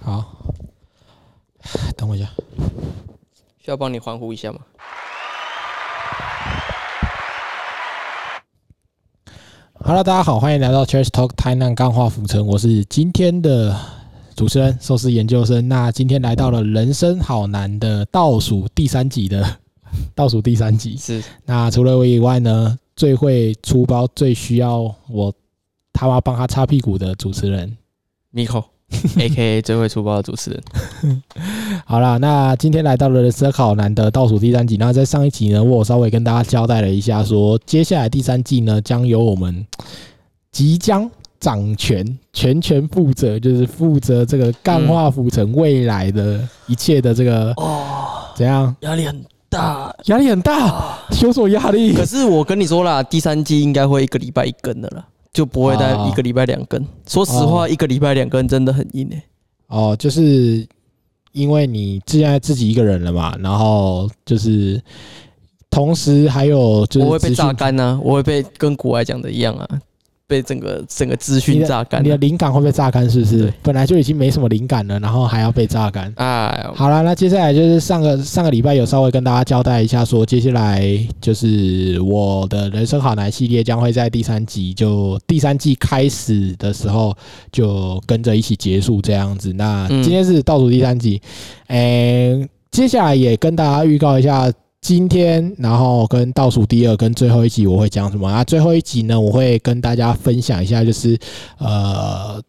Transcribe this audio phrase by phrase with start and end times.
[0.00, 0.54] 好，
[1.96, 2.28] 等我一下。
[3.58, 4.60] 需要帮你欢呼一下吗
[9.74, 13.74] ？Hello，大家好，欢迎来到 Church Talk 台南钢化浮城，我是今天的
[14.36, 15.68] 主持人寿司研究生。
[15.68, 19.58] 那今天来到了人生好难的倒数第三集的
[20.14, 20.96] 倒数第三集。
[20.96, 25.32] 是那除了我以外呢，最会出包、最需要我
[25.92, 27.76] 他妈帮他擦屁股的主持人。
[28.34, 28.77] Miko，A
[29.16, 31.22] K A 最会出包的主持人。
[31.84, 34.76] 好啦，那今天来到了人生好难的倒数第三集。
[34.76, 39.66] 那在上一集呢，我稍微跟大家交代了一下说接下来第三季呢，将由我们
[40.50, 48.74] 即将掌权、全权负责，就是负责这个干化浮城未来的一切的这个、哦，怎样？
[48.80, 49.94] 压力很大。
[50.06, 51.94] 压力很大，有所压力。
[51.94, 56.84] 可是我跟你说啦，第三季应该会一个礼拜一更的啦，就不会再哦一个礼拜两更。
[57.06, 59.22] 说实话，一个礼拜两更真的很硬诶、
[59.68, 60.66] 哦，就是
[61.32, 64.82] 因为你现在自己一个人了嘛，然后就是
[65.70, 69.68] 同时还有就是我会被榨干呢、我会被跟国外讲的一样啊，
[70.28, 72.02] 被整个整个资讯榨干啊。
[72.04, 73.52] 你的灵感会被榨干，是不是？
[73.62, 76.12] 本来就已经没什么灵感了，然后还要被榨干。
[76.16, 80.86] 哎，好了，那接下来就是上个上个礼拜有稍微跟大家交代一下，说接下来
[81.18, 87.16] 就是我的人生好难系列将会在第三集就第三季开始的时候
[87.50, 89.50] 就跟着一起结束这样子。
[89.54, 91.20] 那嗯今天是倒数第三集，
[91.68, 94.52] 诶、接下来也跟大家预告一下。
[94.80, 98.28] 今天，然后跟倒数第二跟最后一集我会讲什么？
[98.28, 101.18] 啊最后一集呢，我会跟大家分享一下，就是
[101.58, 102.40] 呃，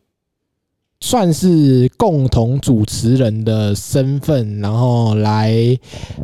[1.02, 5.56] 算是共同主持人的身份，然后来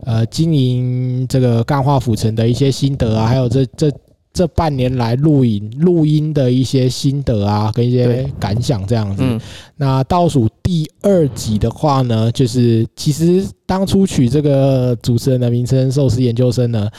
[0.05, 3.91] 呃经营这个干化府城的一些心得啊，还有这这
[4.35, 9.23] 这半年来录影录音的一些心得啊，跟一些感想这样子。
[9.25, 9.39] 嗯，
[9.77, 16.89] 那倒数第二集的话呢，就是其实当初取这个主持人的名称“寿司研究生”呢，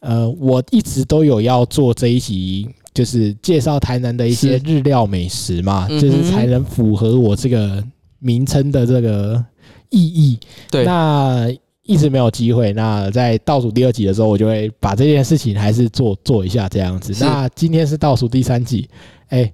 [0.00, 7.80] 呃，我一直都有要做这一集，就是介绍台南的一些日料美食嘛，就是才能符合我这个
[8.18, 9.44] 名称的这个
[9.90, 10.40] 意义。
[10.72, 11.48] 对，那
[11.84, 12.72] 一直没有机会。
[12.72, 17.14] 那在倒数第二集的时候，我就会把这件事情还是做做一下这样子。
[17.24, 18.88] 那今天是倒数第三集，
[19.28, 19.50] 哎、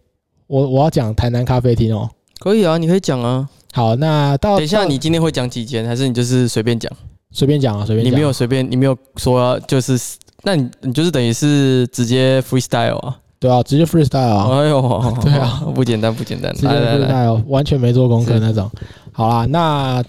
[0.47, 2.09] 我我要讲台南咖啡厅哦。
[2.39, 3.49] 可以啊，你可以讲啊。
[3.73, 6.91] 好，那到等一下，你今天会讲几间，还是你就是随便讲？
[7.33, 8.05] 随便讲啊，随便。
[8.05, 9.97] 你没有随便，你没有说要就是，
[10.43, 13.17] 那你你就是等于是直接 freestyle 啊？
[13.39, 16.53] 对啊，直接 freestyle 啊，哎呦， 对啊， 不简单不简单。
[16.55, 18.69] 直接，freestyle，完全没做功课那种。
[19.13, 20.03] 好啦，那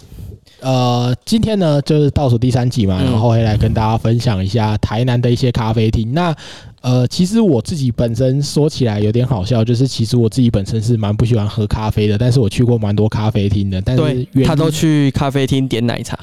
[0.62, 6.12] 呃，今天呢就是倒数第三集嘛，嗯然后会来跟大家分享一下台南的一些咖啡厅。
[6.12, 6.34] 那
[6.80, 16.18] 呃，其实我自己本身说起来有点好笑，就是其实我自己本身是蛮不喜欢喝咖啡的，但是我去过蛮多咖啡厅的，但是他都去咖啡厅点奶茶，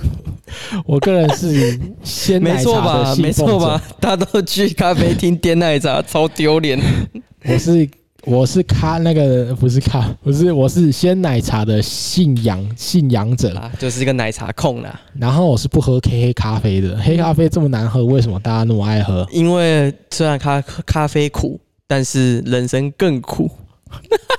[0.86, 3.14] 我个人是鲜没奶茶错吧？
[3.18, 3.82] 没错吧？
[4.00, 6.78] 他都去咖啡厅点奶茶，超丢脸。
[7.46, 7.86] 我是
[8.26, 14.98] 我是咖那个不是咖，不是我是鲜奶茶的信仰信仰者，啊，就是一个奶茶控啦。
[15.18, 19.26] 然后我是不喝黑黑咖啡的，黑咖啡这么难喝，为什么大家那么爱喝？
[19.30, 23.50] 因为虽然咖咖啡苦，但是人生更苦。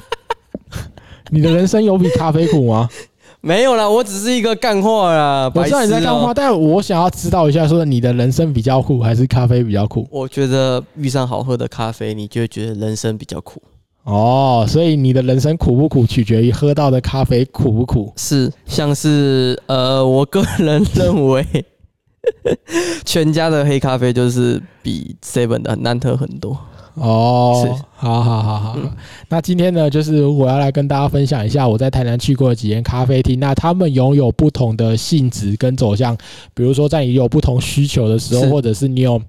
[1.30, 2.90] 你的人生有比咖啡苦吗？
[3.42, 5.52] 没有啦，我只是一个干话啦。
[5.54, 10.08] 我知道你在干话，但我想要知道一下，说你的人生比较苦还是咖啡比较苦？
[10.10, 13.62] 我觉得遇上好喝的咖啡，你就会觉得人生比较苦。
[14.06, 18.14] 哦，所以你的人生苦不苦，取决于喝到的咖啡苦不苦。
[18.16, 21.44] 是，像是呃，我个人认为，
[23.04, 26.56] 全家的黑咖啡就是比 Seven 的难喝很多。
[26.96, 28.74] 哦是，好好好好。
[28.78, 28.90] 嗯
[29.28, 33.40] 那今天呢，就是我要来跟大家分享一下我在台南去过的几间咖啡厅。
[33.40, 36.16] 那他们拥有不同的性质跟走向，
[36.54, 39.20] 比如说在你有不同需求的时候，或者是你有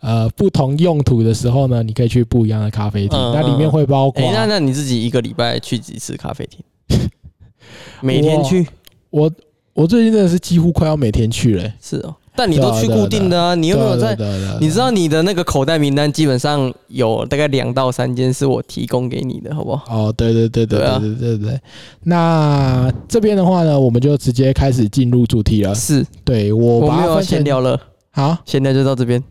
[0.00, 3.18] 呃不同用途的时候呢，你可以去不一样的咖啡厅。
[3.18, 6.64] 嗯那里面会包括哎、那那你自己一个礼拜去几次咖啡厅？
[8.02, 8.66] 每天去
[9.10, 9.30] 我
[9.72, 11.74] 我最近真的是几乎快要每天去了、欸。
[11.80, 14.16] 是哦，但你都去固定的啊，你有没有在？
[14.60, 19.84] 你知道你的那个口袋名单基本上有大概两到三间是我提供给你的，好不好？
[20.08, 21.60] 哦，对对对对对啊对对对对。
[22.02, 25.74] 那这边的话呢，我们就直接开始进入主题了。
[25.74, 27.80] 是对我我没有要把它分成闲聊了，
[28.10, 29.22] 好，闲聊就到这边。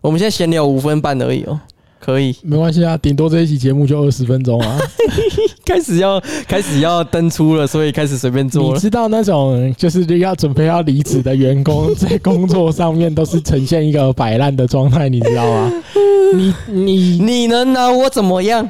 [0.00, 1.60] 我们现在闲聊五分半而已哦，
[2.04, 4.78] 可以没关系啊，顶多这一期节目就二十分钟啊。
[5.64, 8.74] 开始要开始要登出了，所以开始随便做了。
[8.74, 15.72] 你知道那种就是要准备要离职的员工，在工作上面都是呈现一个摆烂的状态，你知道吗？
[16.34, 18.68] 你你你能拿我怎么样？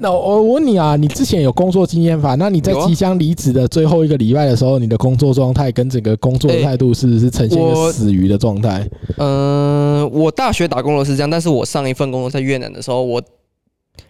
[0.00, 2.36] 那我我问你啊，你之前有工作经验法？
[2.36, 8.88] 那你在即将离职的最后一个礼拜的时候，你的工作状态跟整个工作态度是不是呈现一个死鱼的状态？
[9.16, 13.20] 嗯、我大学打工的是这样，但是我上一份工作在越南的时候，我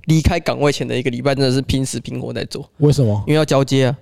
[0.05, 3.25] 离开岗位前的一个礼拜真的是拼死拼活在做，为什么？
[3.27, 3.99] 因为要交接啊。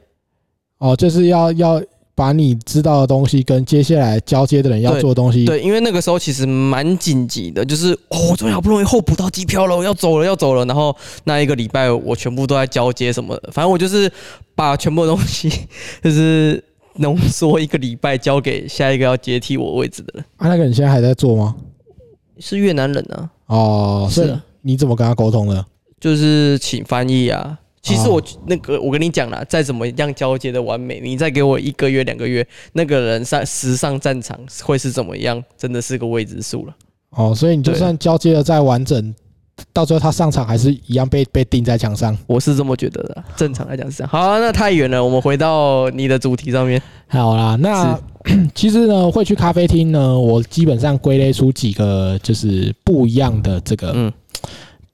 [0.79, 1.83] 哦，就是要要
[2.17, 10.65] 把你知道的东西跟接下来交接的人要做的东西，对，因为那个时候其实蛮紧急的，就是哦，我终于好不容易候补到机票了，我要走了，要走了。
[10.65, 14.11] 然后那一个礼拜我全部都在交接什么的，反正我就是
[14.55, 15.53] 把全部的东西
[16.03, 16.65] 就是
[16.95, 21.55] 浓缩一个礼拜交给下一个要接替我位置的人，啊，那个人现在还在做吗？
[22.39, 25.67] 是越南人啊，哦，是啊你怎么跟他沟通的？
[26.01, 27.59] 就是请翻译啊。
[27.87, 36.75] 其实哦我那个，我跟你讲了，再怎么样交接的完美，你再给我一个月、两个月，那个人上时上战场会是怎么样，真的是个未知数了。
[37.11, 39.15] 哦，所以你就算交接的再完整，
[39.73, 42.19] 到最后他上场还是一样被被钉在墙上。
[42.27, 44.11] 我是这么觉得的，正常来讲是这样。
[44.11, 46.83] 好、啊，那太远了，我们回到你的主题上面。
[47.07, 47.97] 好啦，那
[48.53, 54.13] 其实呢，会去咖啡厅呢，我基本上归类出几个就是不一样的这个、嗯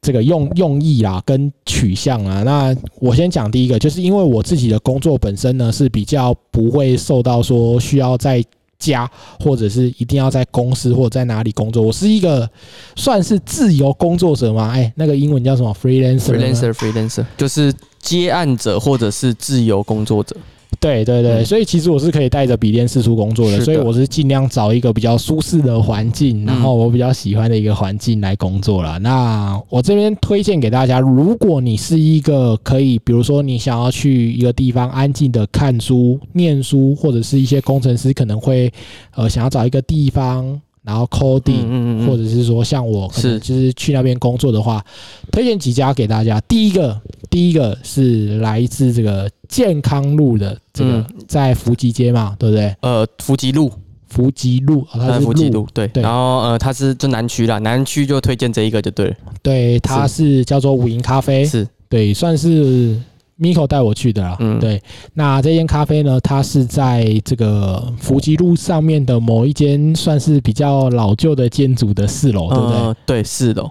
[0.03, 2.43] 这个用用意啦，跟取向啊。
[2.43, 8.45] 那我先讲第一个，就是因为我自己的工作本身呢是比较不会受到说需要在
[8.81, 9.09] 家
[9.39, 12.51] 或者是一定要在公司或者在哪里工作，我是一个
[12.97, 14.71] 算是自由工作者嘛。
[14.71, 20.35] 哎，那个英文叫什么？freelancer，freelancer，freelancer，就是接案者或者是自由工作者。
[20.83, 21.45] 对对对，嗯。
[21.47, 23.65] 所以其实我是可以带着笔电四处工作的，的。
[23.65, 28.99] 所以我是尽量找一个比较舒适的环境，嗯然后我比较喜欢的一个环境来工作了。
[28.99, 38.73] 那我这边推荐给大家，如果你是一个可以，比如说你想要去一个地方安静的看书、念书，或者是一些工程师可能会
[39.15, 43.39] 呃想要找一个地方，然后 coding，、嗯或者是说像我是。
[43.39, 44.85] 就是去那边工作的话，
[45.31, 46.41] 推荐几家给大家。
[46.49, 47.01] 第一个，
[47.31, 52.75] 第一个是来自这个健康路的这个嗯在福吉街嘛，对不对？
[52.81, 53.71] 呃，福吉路，
[54.09, 55.87] 福吉路，哦、它呃，是福吉路，对。
[55.89, 59.17] 对然后呃，它是就南区啦，南区就推荐这一个就对了。
[59.43, 62.99] 对，它是叫做五营咖啡，是，对，算是
[63.39, 64.37] Miko 带我去的啦。
[64.41, 64.81] 嗯对，
[65.13, 72.77] 那这间咖啡呢，它是在这个福吉路上面的某一间算是比较老旧的建筑的四楼，对不对？
[72.79, 73.71] 呃，对，四楼。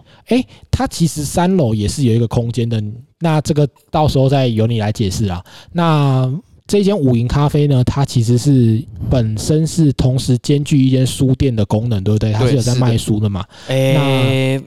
[0.69, 2.79] 它其实三楼也是有一个空间的，
[3.21, 5.41] 那这个到时候再由你来解释啊。
[5.71, 6.29] 那
[6.67, 12.31] 这间五营咖啡呢，它其实是本身是同时兼具一间书店的功能，对不对？
[12.31, 13.45] 它是有在卖书的嘛？
[13.67, 14.61] 诶、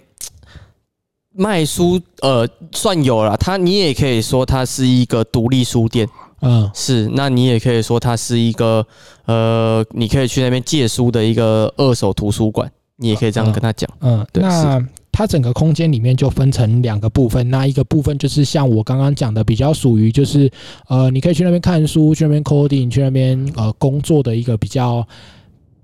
[1.35, 6.06] 卖书呃算有了，它你也可以说它是一个独立书店，
[6.43, 8.87] 嗯，是，那你也可以说它是一个
[9.25, 13.89] 呃，你可以去那边借书的一个二手图书馆，你也可以这样跟他讲。
[14.01, 20.50] 嗯，对那它整个空间里面就分成两个部分，那一个部分就是像我刚刚讲的，比较属于就是
[20.88, 25.06] 呃，你可以去那边看书，去那边 coding，去那边呃工作的一个比较。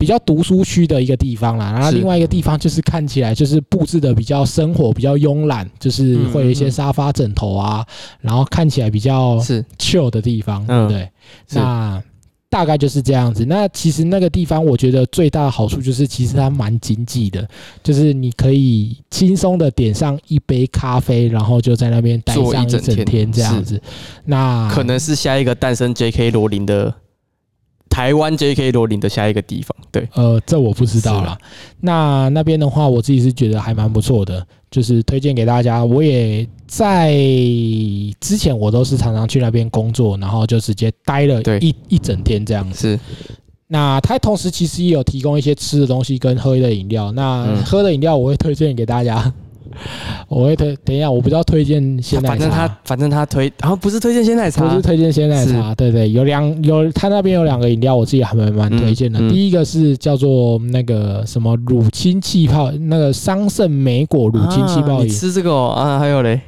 [0.01, 7.85] 比较读书区的一个地方啦，然后另外一个地方就是看起来就是布置的比较生活、比较慵懒，就是会有一些沙发、枕头啊，
[8.23, 11.11] 然后看起来比较是，chill 的地方，对嗯不对？
[11.51, 12.03] 那
[12.51, 13.45] 大概就是这样子。
[13.45, 17.49] 那其实那个地方，我觉得最大的好处就是，其实它蛮经济的，
[17.83, 23.81] 就是你可以轻松的点上一杯咖啡，然后就在那边待上一整天这样子。
[24.25, 26.33] 那可能是下一个诞生 J.K.
[26.33, 26.93] 罗琳的
[27.91, 28.73] 台湾 J.K.
[28.73, 29.77] 罗琳的下一个地方。
[29.91, 31.39] 对，呃，这我不知道是啦。
[31.81, 35.85] 那那边的话，我自己是觉得还蛮不错的，就是推荐给大家。
[35.85, 37.13] 我也在
[38.21, 42.93] 之前我都是常常去那边工作，然后就直接待了对一一整天这样子。
[42.93, 43.01] 是
[43.67, 47.11] 那它同时其实也有提供一些吃的东西跟喝的饮料。
[47.13, 49.33] 那嗯喝的饮料我会推荐给大家，
[50.29, 50.77] 我会推。
[50.85, 59.19] 等一下，我不知道推荐鲜奶茶，反正他反正他推，然后不是推荐鲜奶茶，不是推荐鲜奶茶，对对，有两有他那边有两个饮料，我自己还蛮蛮推荐的。
[59.21, 65.99] 嗯嗯第一个是叫做那个什么乳清气泡，那个桑葚莓果乳清气泡啊你饮，吃这个哦啊？
[65.99, 66.41] 还有嘞，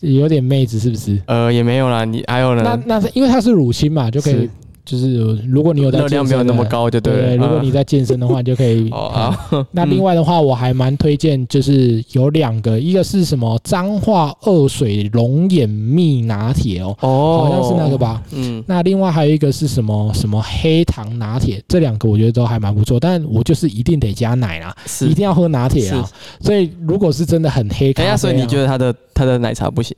[0.00, 1.20] 有点妹子是不是？
[1.26, 2.04] 呃，也没有啦。
[2.04, 2.82] 你还有那呢？
[2.86, 4.50] 那那是因为它是乳清嘛，就可以是
[4.86, 7.36] 就是如果你有在热量没有那么高，就对了。
[7.36, 9.12] 如果啊你在健身的话，你就可以 哦
[9.50, 17.98] 嗯啊，那另外的话，我还蛮推荐，就是有两个，一个是什么脏化二水龙眼蜜拿铁哦，哦，好像是那个？
[17.98, 18.22] 吧。
[18.30, 25.14] 嗯，那另外还有一个是什么什么黑糖拿铁，这两个我觉得都还蛮不错，但我就是一定得加奶啦，是一。
[25.16, 26.08] 定要喝拿铁啊。
[26.40, 29.96] 所以如果是真的很黑咖啡、啊，等下，所以你觉得他的他的奶茶不行？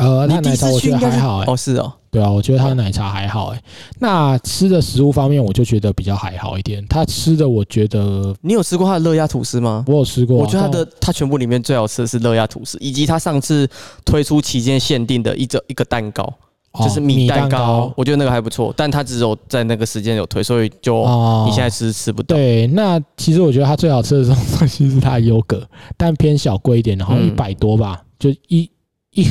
[0.00, 3.62] 呃，你第一它奶茶我觉得还好、欸，哦，是哦，对啊，我觉得他的奶茶还好、欸，
[3.98, 6.84] 那吃的食物方面，我就觉得比较还好一点。
[6.88, 9.84] 他吃的，我觉得你有吃过他的热压吐司吗？
[9.86, 13.68] 我有吃过啊、我觉得他的他全部里面最好吃的是热压吐司，以及他上次
[14.04, 16.24] 推出期间限定的一个一个蛋糕，
[16.72, 22.36] 哦就是米蛋糕，糕我觉得那个还不错，但它只有在那个时间有推，所以就哦你现在吃吃不到。
[22.36, 25.66] 对，那其实我觉得它最好吃的东西是它的优格，
[25.96, 28.68] 但偏小贵一点，然后嗯一百多吧，就一
[29.14, 29.26] 一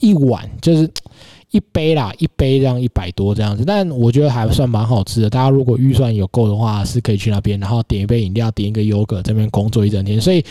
[0.00, 0.88] 一碗就是
[1.50, 5.30] 一杯啦，一杯这样一百多这样子，但我觉得还算蛮好吃的。
[5.30, 10.44] 大家如果预算有够的话，是可以去那边，然后点一杯饮料，点一个优格，这边工作一整天，所以。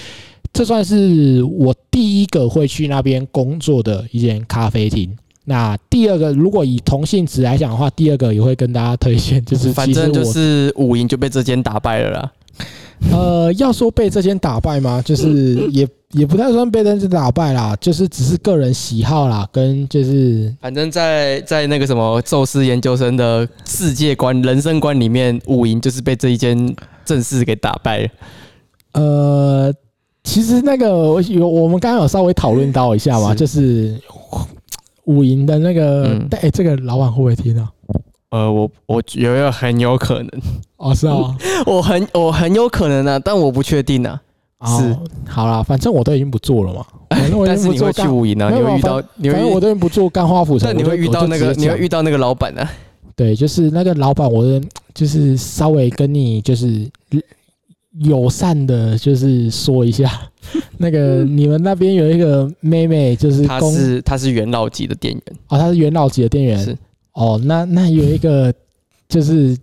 [0.54, 5.10] 这算是我第一个会去那边工作的一间咖啡厅。
[5.46, 12.32] 那第二个，如果以同性质来讲的话，第二个也会跟大家推荐，就是反正就是五营就被这间打败了啦。
[13.14, 15.02] 呃，要说被这间打败吗？
[15.02, 26.76] 就是也也不太算被这间打败啦，就是只是个人喜好啦，跟就是反正在，在那个什么宙斯研究生的世界观、人生观里面，五营就是被这一间
[27.06, 28.10] 正式给打败了。
[28.94, 29.74] 呃，
[30.24, 34.02] 其实那个我有我们刚刚有稍微讨论到一下嘛，是就是
[35.06, 37.70] 五营的那个，嗯哎、这个老板会不会听啊？
[38.32, 40.30] 呃，我我觉得很有可能，
[40.78, 44.22] 哦，是啊， 我很我很有可能啊，但我不确定啊。
[44.66, 44.84] 是。
[44.84, 52.72] 哦，好啦，反正我都已经不做了嘛， 反正我已但经是你会去不做干，五营啊，你会遇到，你反正我都已经不做干花府 城，但你会遇到那个，你会遇到到那个老板啊。
[53.16, 54.62] 对，就是那个老板，我的
[54.94, 56.90] 就是稍微跟你就是
[58.00, 60.10] 友善的，就是说一下，
[60.78, 66.58] 那个你们那边有一个妹妹，就是他公是她是元老级的店员，哦，她是元老级的店员。
[66.58, 66.76] 是。
[67.14, 68.52] 哦，那那有一个
[69.10, 69.56] 就是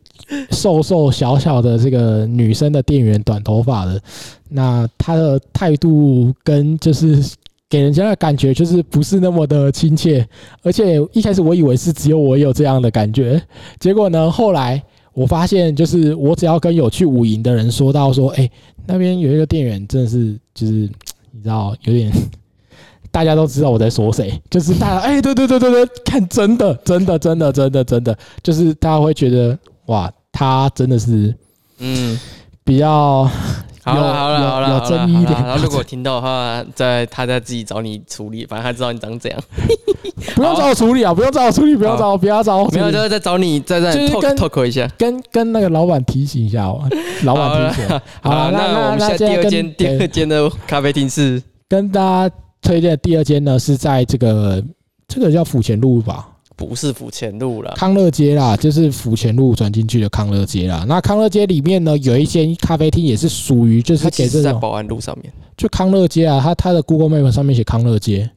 [0.50, 4.00] 瘦瘦小小的这个女生的店员，短头发的，
[4.48, 7.22] 那她的态度跟就是。
[7.70, 10.26] 给人家的感觉就是不是那么的亲切，
[10.62, 13.38] 而且一开始我以为是只有我有这样的感觉，
[13.78, 14.82] 结果呢，后来
[15.12, 18.50] 我发现就是我只要跟有去五营的人说到说，哎、
[18.86, 22.10] 那边有一个店员真的是就是你知道有点，
[23.12, 31.34] 大家都知道我在说谁，就是大家哎、对对对对对，看真的真的真的真的真的，就是大家会觉得哇，他真的是
[31.78, 32.18] 嗯，
[32.64, 33.28] 比较
[33.86, 39.40] 有好了好了有好了，有好了争议一点然后如果听到的话，在他在自己找你处理，反正他知道你长怎样。
[40.36, 44.86] 不用找我处理啊，不用找我处理，不用找我，不要找我没有，就，是再找你再再就是 talk 跟 talk 一下。
[44.98, 46.86] 跟跟那个老板提醒一下哦，
[47.24, 47.88] 老板提醒。
[48.20, 54.62] 好好了，那我们现在第二间第二间的咖啡厅是跟大家推荐的第二间呢，是在这个
[55.06, 56.28] 这个叫府前路吧，
[56.58, 57.72] 不是府前路了？
[57.76, 60.84] 康乐街啦，就是府前路转进去的康乐街啦。
[60.88, 68.28] 那康乐街里面呢，有一间咖啡厅也是属于就是它其给这种实在保安路上面，就康乐街啊，它它的 Google Map 上面写康乐街，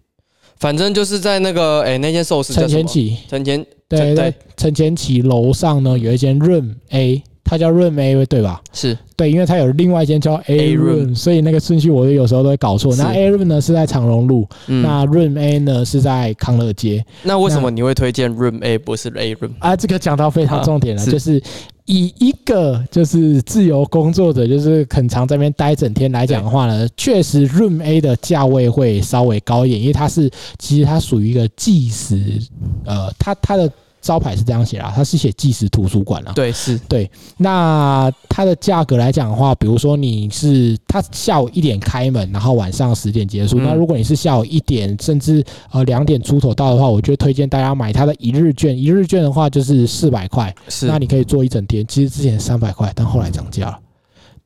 [0.58, 2.70] 反正就是在那个哎那间寿司叫什么？
[2.70, 8.62] 陈前起，陈前对对对，陈前起楼上呢有一间 Room A，它叫润 A 对吧？
[8.72, 12.96] 是对，因为它有另外一间叫 A Room，Room 所以那个顺序我有时候都会搞错。
[12.96, 17.06] 那 A Room 呢是在长荣路，嗯，那 Room A 呢是在康乐街。
[17.24, 19.52] 那为什么你会推荐 Room A 不是 A Room？
[19.60, 21.44] 啊，这个讲到非常重点了，啊是就是
[21.88, 32.40] 以一个就是自由工作者，就是很常在那边待整天来讲的话呢，确实 Room A 的价位会稍微高一点，因为它是其实它属于一个计时，
[32.86, 33.70] 呃，它它的
[34.02, 36.32] 招牌是这样写啦，它是写计时图书馆啦。
[36.34, 43.60] 对，是对那它的价格来讲的话，比如说你是它下午一点开门，然后晚上十点结束。
[43.60, 48.78] 嗯那如果你是下午一点甚至呃两点出头到的话，我就推荐大家买它的一日券。
[48.78, 50.88] 一日券的话就是四百块，是。
[50.88, 51.86] 那你可以做一整天。
[51.88, 53.80] 其实之前三百块，但后来涨价了，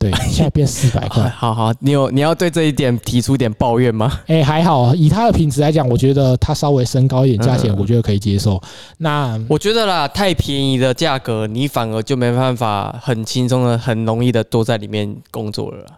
[0.09, 1.29] 对， 现在变四百哎块。
[1.29, 4.19] 好好，你有你要对这一点提出一点抱怨吗？
[4.27, 8.61] 哎、还好，以它的品质来讲，我觉得它稍微升高一点价钱，嗯我觉得可以接受。
[8.99, 15.91] 那我觉得啦，太便宜的价格，你反而就没办法很轻松的、很容易的都在里面工作了啦。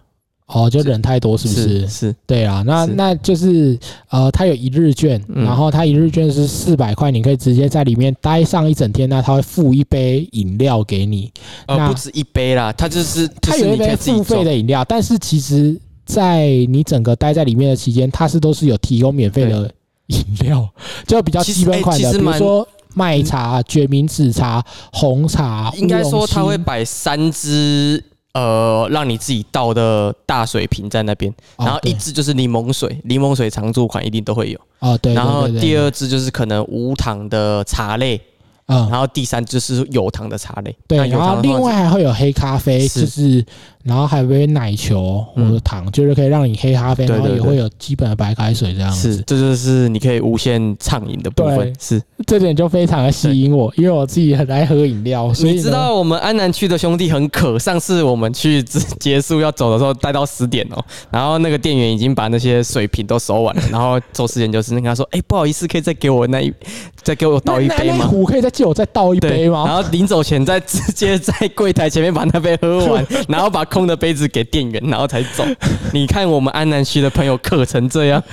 [0.48, 1.82] 哦，就人太多是不是？
[1.82, 3.78] 是是，对啊，那那就是
[4.10, 11.30] 呃，它有一日券，嗯然后它一日券是四百块，你可以直接在里面待上一整天，那它会付一杯饮料给你，
[11.66, 14.44] 呃，那不止一杯啦，它就是就它有一杯付费。
[14.44, 19.70] 的饮料，但是其实，在你整个待在里面的期间，它是都是有提供免费的
[20.08, 20.66] 饮料，
[21.06, 24.64] 就比较基本款的，比如说麦茶、决明子茶、
[24.94, 28.02] 红茶，应该说乌龙青它会摆三支
[28.38, 34.60] 呃让你自己倒的大水瓶在那边，哦然后一对支就是柠檬水，柠檬水常驻款一定都会有。
[34.80, 38.22] 哦对，对然后第二支就是可能无糖的茶类，
[38.68, 40.76] 嗯，然后第三就是有糖的茶类。
[40.88, 43.46] 对，然后另外还会有黑咖啡，是就是
[43.84, 51.74] 然后还有杯奶球或者嗯糖，就是可以让你黑咖啡，然后也会有基本的白开水这样子是，这就是你可以无限畅饮的部分。
[51.80, 66.54] 是，这点就非常的吸引我，因为我自己很爱喝饮料，所以你知道我们安南区的兄弟很渴，上次我们去结结束要走的时候，待到十点哦，然后那个店员已经把那些水瓶都收完了，然后周世贤就是跟他说，哎、不好意思，可以再给我那一，
[67.02, 68.10] 再给我倒一杯吗？
[68.12, 69.76] 那可以再借我再倒一杯吗然？
[69.76, 75.44] 后临走前再直接在柜台前面把那杯喝完， 然后把空的杯子给店员，然后才走。
[75.94, 78.24] 你看我们安南区的朋友渴成这样，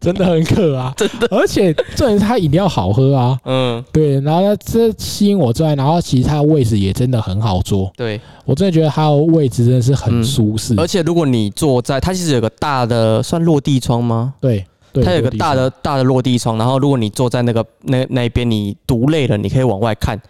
[0.00, 1.26] 真的很渴啊， 真的。
[1.30, 8.20] 而且重点是它饮料好喝啊，嗯，对，然后呢，这吸引我之外，然后其实它的位置也真的很好坐，对。
[8.44, 14.34] 我真的觉得它的位置真的是很嗯舒适，而且如果你坐在，它其实有个大的算落地窗吗？
[14.40, 14.66] 对对，
[15.00, 20.20] 它有个大的大的落地窗，然后如果你坐在那个那那一边，你读累了，你可以往外看，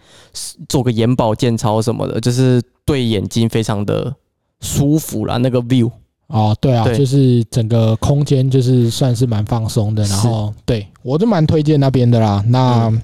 [0.69, 4.15] 做个眼保健操什么的，就是对眼睛非常的
[4.61, 5.37] 舒服啦。
[5.37, 5.91] 那个 view，
[6.27, 12.43] 哦，对啊，对就是整个空间就是算是蛮放松的，然后对我就蛮推荐那边的啦。
[12.47, 13.01] 那、嗯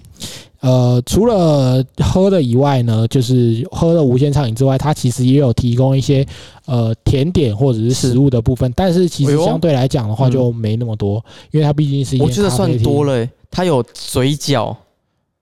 [0.62, 6.25] 呃，除了喝的以外呢，就是喝的无限畅饮之外，它其实也有提供一些
[6.66, 13.30] 呃甜点或者是食物的部分，但是其实相对来讲的话嗯就没那么多，因为它毕竟是一间我觉得算多，了、欸。
[13.51, 14.75] 它有水饺，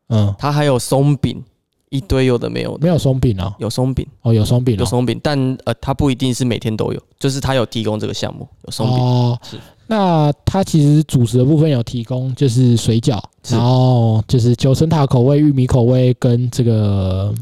[0.09, 1.43] 嗯，它还有松饼，
[1.89, 8.97] 一堆有的没有的，没有松饼啊，有松饼，哦有松饼哦，有松饼，但呃，它不一定是每天都有，就是它有提供这个项目，有松饼。
[8.97, 13.55] 哦是，那它其实主食的部分有提供，就是水饺，是。
[13.55, 17.33] 然后就是九层塔口味、玉米口味跟这个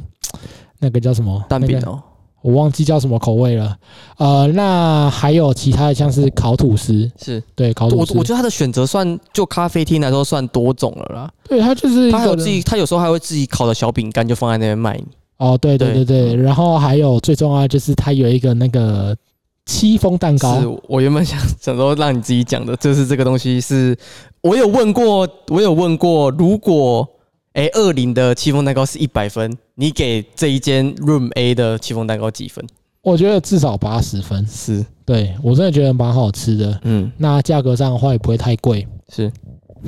[0.78, 1.44] 那个叫什么？
[1.50, 2.02] 蛋饼哦，
[2.46, 3.75] 我忘记叫什么口味了。
[4.18, 7.42] 呃，那还有其他的像是烤吐司，是。
[7.56, 11.32] 对，烤我吐司，我觉得它的选择算就咖啡厅来说算多种了啦。
[11.50, 15.06] 对它就是他有自己，他有时候还会自己烤的小饼干，就放在那边卖你。
[15.38, 16.06] 哦，对对对。
[16.06, 19.18] 对对，然后还有最重要的就是它有一个那个
[19.66, 23.98] 戚风蛋糕，是我原本想想说让你自己讲的，就是这个东西是，
[24.42, 27.08] 我有问过，我有问过，如果
[27.55, 32.65] 哎二零的戚风蛋糕是一百分，你给这一间 Room A 的戚风蛋糕几分？
[33.01, 36.77] 我觉得至少八十分，是，对我真的觉得蛮好吃的。
[36.83, 39.31] 嗯，那价格上的话也不会太贵，是，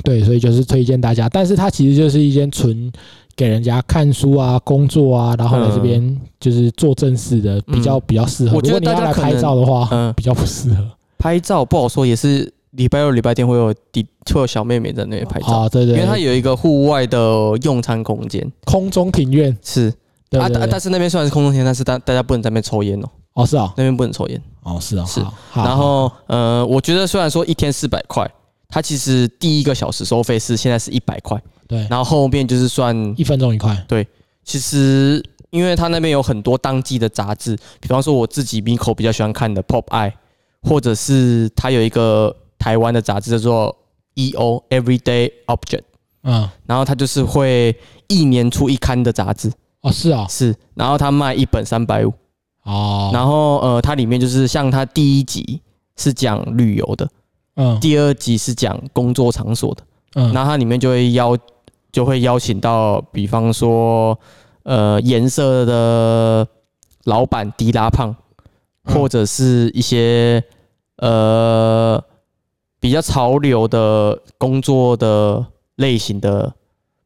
[0.02, 1.28] 对，所以就是推荐大家。
[1.28, 2.90] 但是它其实就是一间纯
[3.36, 8.52] 给人家看书啊、工作啊，然后来这边就是做正事的，比较比较适合。
[8.52, 10.88] 嗯我觉得如果你家来拍照的话，嗯，比较不适合。
[11.18, 17.18] 拍照不好说，也是礼拜六、礼拜天会有弟会有小妹妹在那边拍照，啊，对对，因为它有一个户外的
[17.62, 19.92] 用餐空间，空中庭院，是。
[20.38, 24.40] 啊，但但是那边虽然是空中间，但是大大家不能在那边抽烟哦，哦是啊，那边不能抽烟。
[24.62, 25.20] 哦是啊，是。
[25.50, 28.30] 好，然后呃，我觉得虽然说一天四百块，
[28.68, 34.06] 它其实第一个小时收费是现在是一百块，对，然后后面就是算，一分钟一块，对。
[34.44, 40.12] 其实因为它那边有很多当季的杂志，比方说我自己 Miko 比较喜欢看的 Pop Eye，
[40.62, 43.76] 或者是它有一个台湾的杂志叫做
[44.14, 45.82] EO Everyday Object，
[46.22, 47.76] 嗯，然后它就是会
[48.08, 52.12] 一年出一刊的杂志，哦是啊，是，然后它卖一本三百五，
[52.64, 55.60] 哦，然后呃，它里面就是像它第一集
[55.96, 57.08] 是讲旅游的，
[57.54, 57.78] 嗯。
[57.80, 59.82] 第二集是讲工作场所的，
[60.16, 61.38] 嗯，然后它里面就会邀
[61.92, 64.18] 就会邀请到，比方说
[64.64, 66.46] 呃颜色的
[67.04, 68.10] 老板迪拉胖，
[68.84, 68.94] 嗯。
[68.94, 70.42] 或者是一些
[70.96, 72.02] 呃
[72.88, 76.50] 比较潮流的工作的类型的，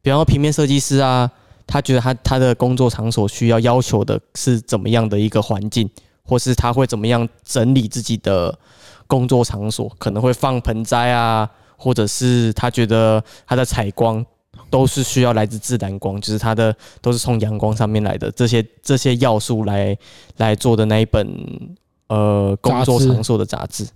[0.01, 1.29] 比方说平面设计师啊，
[1.67, 5.91] 他觉得他他的工作场所需要要求的是怎么样的一个环境，
[6.23, 8.57] 或是他会怎么样整理自己的
[9.09, 14.25] 工作场所，可能会放盆栽啊，或者是他觉得他的采光
[14.71, 19.99] 都是需要来自自然光，就是它的都是从阳光上面来的这些这些要素来
[20.37, 21.29] 来做的那一本
[22.13, 23.87] 呃工作场所的杂志。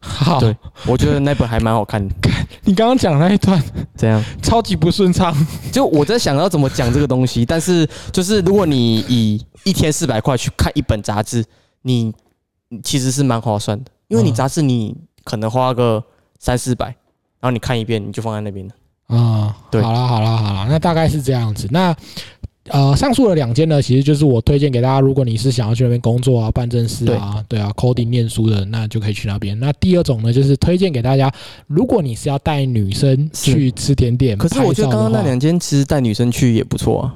[0.00, 2.14] 好，对我觉得那本还蛮好看的。
[2.64, 3.62] 你刚刚讲那一段
[3.94, 5.34] 怎样，超级不顺畅，
[5.70, 11.44] 就我在想要怎么讲这个东西，但是就是如果你以一天四百块去看一本杂志，
[11.82, 12.12] 你
[12.68, 16.02] 你其实是蛮划算的，因为你嗯杂志你可能花个
[16.38, 16.86] 三四百，
[17.40, 18.74] 然后你看一遍你就放在那边了。
[19.06, 21.68] 啊，对好啦好啦好啦，那大概是这样子。
[21.70, 21.94] 那
[22.68, 29.58] 呃，上述的两间呢，其实就是我推荐给大家，如果你是想要去那边工作啊、办正事啊，对啊，coding 念书的，那就可以去那边。
[29.60, 31.32] 那第二种呢，就是推荐给大家，
[31.66, 37.14] 如果你是要带女生去吃甜点，可是我觉得刚刚那两间其实带女生去也不错啊。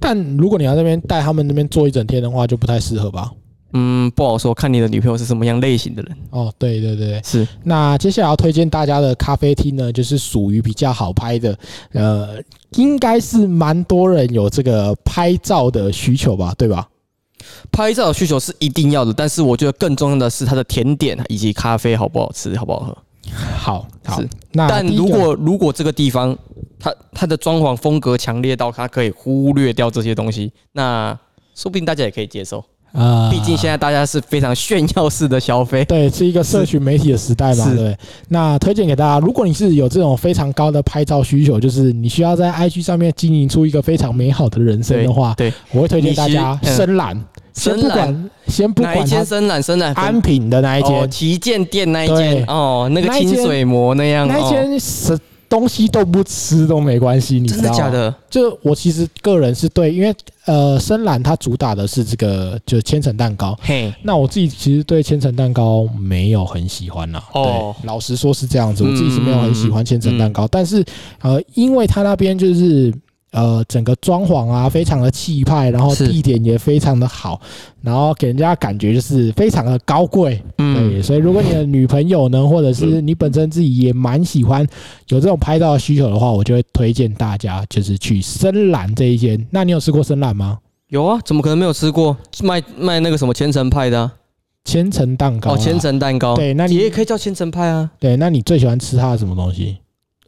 [0.00, 3.30] 但如果你要那边带他们那边坐一整天的话，就不太适合吧？
[3.72, 6.16] 嗯，不好说，看你的女朋友是什么样类型的人。
[6.30, 11.58] 哦，对对对，是，那接下来要推荐大家的咖啡厅呢，就是属于比较好拍的，
[11.92, 12.40] 呃，
[12.72, 16.88] 应该是蛮多人有这个拍照的需求吧，对吧？
[17.70, 22.96] 拍照的需求是一定要的，但是我觉得更重要的是它的甜点以及咖啡好不好吃，好不好喝。
[23.56, 26.36] 好，好是，那但如果如果这个地方
[26.78, 31.18] 它它的装潢风格强烈到它可以忽略掉这些东西，那
[31.54, 32.64] 说不定大家也可以接受。
[32.96, 33.28] 啊。
[33.30, 35.84] 毕竟现在大家是非常炫耀式的消费。
[35.84, 37.96] 对，是一个社群媒体的时代嘛，对。
[38.28, 47.22] 那推荐给大家，如果你是有这种非常高的拍照需求，就是你需要在 IG 上面经营出一个非常美好的人生的话，对，我会推荐大家深蓝。
[47.52, 47.96] 先不深蓝。
[47.96, 52.34] 管，先不哪一管它间深蓝深蓝安品的那一哦，间，旗舰店那一对。
[52.34, 57.70] 间哦，那个清水模那样，那一哦间什东西都不吃都没关系，你知道吗？
[57.70, 58.14] 的假的？
[58.28, 63.58] 就我其实个人是对，因为呃，深蓝它主打的是这个就是千层蛋糕。
[63.62, 67.22] 嘿，那我自己其实对千层蛋糕没有很喜欢啦。
[67.32, 70.84] 哦对，老实说是这样子，嗯我自己是没有很喜欢千层蛋糕，但是
[71.20, 72.92] 呃，因为它那边就是。
[73.36, 77.38] 呃，整个装潢啊，非常的气派，然后地点也非常的好，
[77.82, 84.66] 然后给人家感觉就是非常的高贵，对，嗯，所以如果你的女朋友呢，或者是你本身自己也蛮喜欢
[85.08, 89.46] 有这种拍照的需求的话，我就会推荐大家就是去深蓝这一间。
[89.50, 90.58] 那你有吃过深蓝吗？
[90.88, 94.12] 有啊，怎么可能没有吃过卖卖那个什么千层派的啊？
[94.64, 95.78] 千层蛋糕、哦，千。
[95.78, 97.90] 层蛋糕，对，那你也可以叫千层派啊。
[98.00, 99.76] 对，那你最喜欢吃它的什么东西？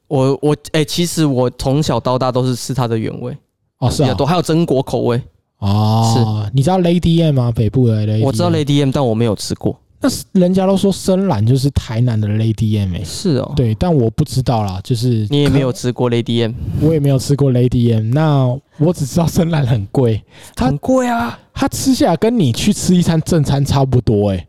[0.09, 3.37] 我我哎、其实我从小到大都是吃它的原味
[3.79, 5.23] 哦，是啊，比较多，还有榛果口味。
[5.59, 7.53] 哦，你知道 Lady M 吗？
[7.55, 9.79] 北部的 Lady，我知道 Lady M，但我没有吃过。
[10.01, 18.13] 那是人家都说深蓝就是台南的 Lady M 欸是哦，对，但我不知道啦，就是你也没有吃过 Lady M，我也没有吃过 Lady M。
[18.15, 18.47] 那
[18.79, 20.23] 我只知道深蓝很贵，
[20.55, 21.37] 它很贵啊。
[21.53, 24.47] 它吃下来跟你去吃一餐正餐差不多哎、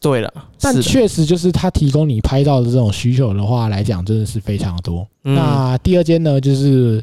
[0.00, 5.06] 对了，但确实就是它提供你拍照的这种需求的话来讲，真的是非常多。
[5.24, 5.34] 嗯。
[5.34, 7.02] 那第二间呢，就是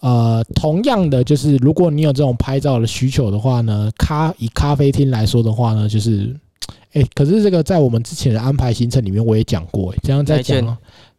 [0.00, 6.34] 呃，同样的，就是如果你有这种拍照的需求的话呢，咖以咖啡厅来说的话呢，就是，
[6.94, 10.76] 哎、可是这个在我们之前的安排行程里面我也讲过、诶这样再讲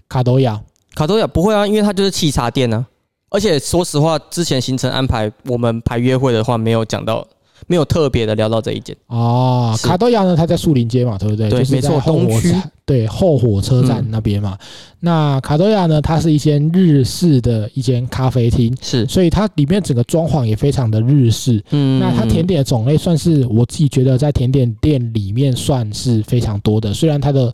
[0.10, 0.60] 卡多亚。
[0.95, 1.28] 卡多亚。
[1.28, 2.86] 不会啊，因为它就是气茶店呢、
[3.30, 7.26] 而且说实话，之前行程安排我们排约会的话，没有讲到，
[7.67, 8.95] 没有特别的聊到这一件。
[9.08, 11.49] 哦，卡多亚呢，它在树林街嘛，对不对？
[11.49, 14.58] 对就是在没错后火东区车对后火车站嗯那边嘛。
[14.99, 21.63] 那卡多亚呢，它是一间日式的一间咖啡厅，是，所以它里面整个装潢也非常的日式。
[21.71, 27.54] 嗯那它甜点的种类算是我自己觉得在甜点店里面算是非常多的，虽然它的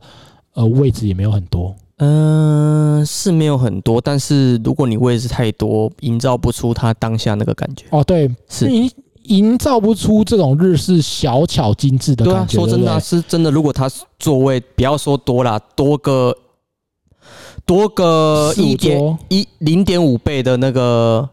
[0.54, 1.76] 呃位置也没有很多。
[2.02, 7.84] 嗯、是没有很多，但是如果你位置太多，营造不出它当下那个感觉。
[7.90, 8.90] 哦，对，是营
[9.30, 12.46] 营造不出这种日式小巧精致的对啊。
[12.48, 13.50] 说真的、啊、是真的。
[13.50, 13.90] 如果它
[14.20, 16.36] 座位不要说多啦，多个
[17.66, 21.28] 多个一点一零点五倍的那个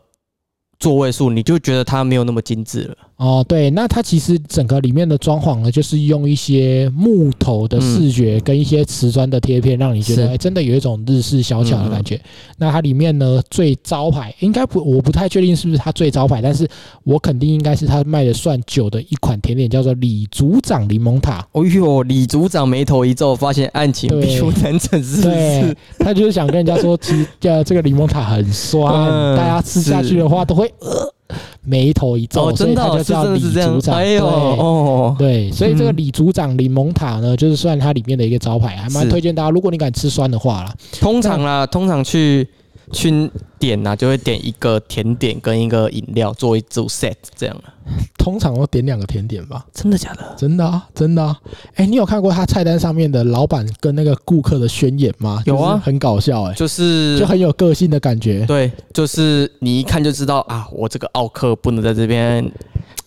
[0.78, 2.96] 座位数，你就觉得它没有那么精致了。
[3.16, 12.20] 哦，对，那它其实整个里面的装潢呢，就是用一些木头的视觉跟一些瓷砖的贴片，让你觉得真的有一种日式小巧的感觉。
[12.58, 16.68] 那它里面呢，最招牌应该不，我不太确定是不是它最招牌，但是
[17.04, 21.42] 我肯定应该是它卖的算久的一款甜点，叫做李组长柠檬塔。
[21.52, 31.14] 哦呦，李组长眉头一皱，发现案情对并不难整，是不对是？，他就是想跟人家说，其实呃这个柠檬塔很酸，嗯大家吃下去的话都会呃
[31.62, 33.80] 眉头一皱，所以他就叫李组。
[33.80, 33.94] 长。
[33.94, 39.50] 哎呦，对哦，对，所以这个嗯李组长柠檬塔呢，就是算它里面的一个招牌，还蛮推荐大家。
[39.50, 42.46] 如果你敢吃酸的话啦，通常啦，通常去
[42.92, 47.72] 去点呐、就会点一个甜点跟一个饮料做一组 set 这样啊。
[48.18, 49.64] 通常都点两个甜点吧。
[49.72, 50.34] 真的假的？
[50.36, 51.38] 真的啊，真的啊。
[51.74, 55.42] 哎，你有看过他菜单上面的老板跟那个顾客的宣言吗？
[55.46, 58.44] 有啊就是很搞笑哎、就是就很有个性的感觉。
[58.46, 62.44] 对，就是你一看就知道啊，我这个奥克不能在这边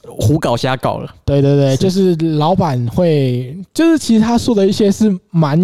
[0.07, 1.13] 胡搞瞎搞了。
[1.25, 5.59] 对对对，是就是老板会，就是其实他说的一些是蛮，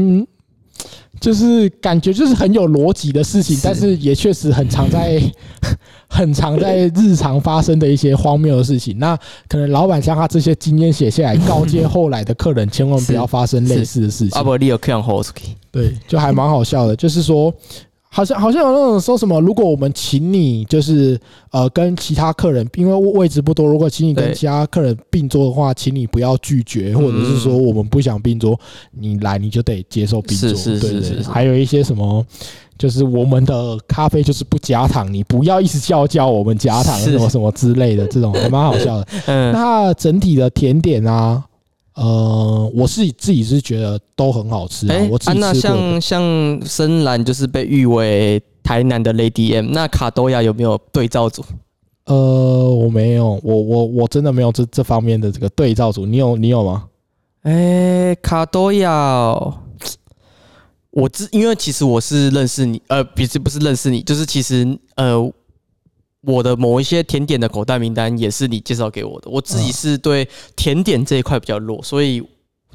[1.19, 5.21] 就是感觉就是很有逻辑的事情，是但是也确实很常在
[6.07, 8.97] 很常在日常发生的一些荒谬的事情。
[8.99, 14.43] 那可能老板将他这些经验写下来，告诫后来的客人千万不要发生类似的事情阿。
[14.43, 17.53] 伯利有看 h o s k 对，就还蛮好笑的，就是说。
[18.15, 21.19] 好像好像有那种说什么，如果我们请你就是
[21.51, 28.57] 呃跟其他客人，因为位置不多，如果请你跟其他客人并桌的话，请你不要拒绝，或者是说我们不想并桌，
[28.91, 30.47] 你来你就得接受并桌。
[30.47, 32.25] 是是对对还有一些什么。
[32.77, 39.07] 就是我们的咖啡就是不加糖，你不要一直叫叫我们加糖什么什么之类的，这种还蛮好笑的。
[39.27, 41.41] 嗯，那整体的甜点啊，
[41.95, 45.53] 呃，我是自己是觉得都很好吃啊哎，，我那。
[45.53, 51.43] 像像深蓝就是被誉为台南的 Lady M，那卡多亚有没有对照组？
[52.05, 56.83] 呃，我没有，我我我真的没有这这方面的这个对照组，你有你有吗？
[57.43, 59.53] 哎、卡多亚哦，
[60.91, 65.15] 我知，因为其实我是认识你，呃，不是不是认识你，就是其实呃，
[66.25, 69.29] 我的某一些甜点的口袋名单也是你介绍给我的。
[69.29, 72.23] 我自己嗯是对甜点这一块比较弱，所以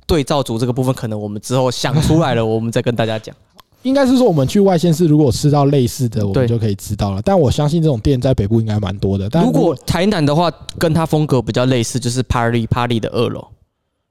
[0.07, 3.35] 对照组这个部分，可能我们之后想出来了，我们再跟大家讲。
[3.83, 7.23] 应该是说我们去外县市，如果吃到类似的，我们就可以知道了。
[7.23, 9.27] 但我相信这种店在北部应该蛮多的。
[9.31, 13.47] 但如果台南的话，跟它风格比较类似，就是 Party Party 的二楼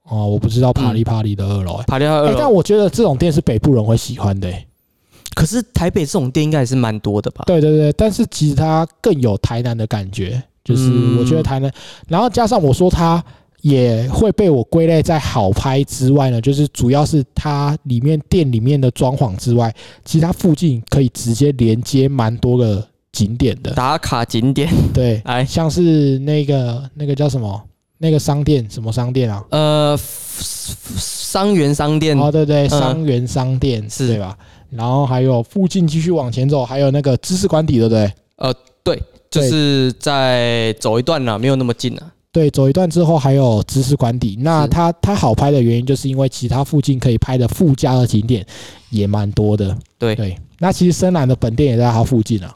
[0.10, 2.38] 哦，我不知道帕利帕利的二楼、欸，，Party 二哎、楼。
[2.40, 4.66] 但我觉得这种店是北部人会喜欢的、欸。
[5.40, 7.46] 可是台北这种店应该也是蛮多的吧？
[7.48, 11.18] 对对对，但是其实它更有台南的感觉，就是嗯。
[11.18, 11.72] 我觉得台南，
[12.10, 13.24] 然后加上我说它
[13.62, 19.74] 也会被我归类在好拍之外呢，就是主要是它里面店里面的装潢之外，
[20.04, 27.64] 其实它附近可以直接连接蛮多个景点的，打卡景点，对，哎，像是那个那个叫什么
[27.98, 29.42] 那个商店，什么商店啊？
[29.52, 29.98] 呃，
[30.98, 32.70] 商园商店，哦，对对，嗯。
[32.70, 34.08] 商园商店是。
[34.08, 34.38] 对吧？
[34.70, 38.14] 然后还有附近继续往前走，还有那个知识馆底，对不对？
[38.38, 38.54] 呃，
[38.84, 42.12] 对就是在走一段了，没有那么近了。
[42.32, 44.38] 对，走一段之后还有知识馆底。
[44.42, 48.46] 那它它好拍的原因，就是因为其他附近可以拍的附加的景点
[48.92, 49.76] 也蛮多的。
[49.98, 52.56] 对对，那其实深蓝的本店也在它附近啊。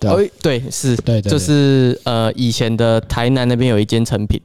[0.00, 4.40] 对对，是，对对，对就是呃，以前的台南那边有一间成品，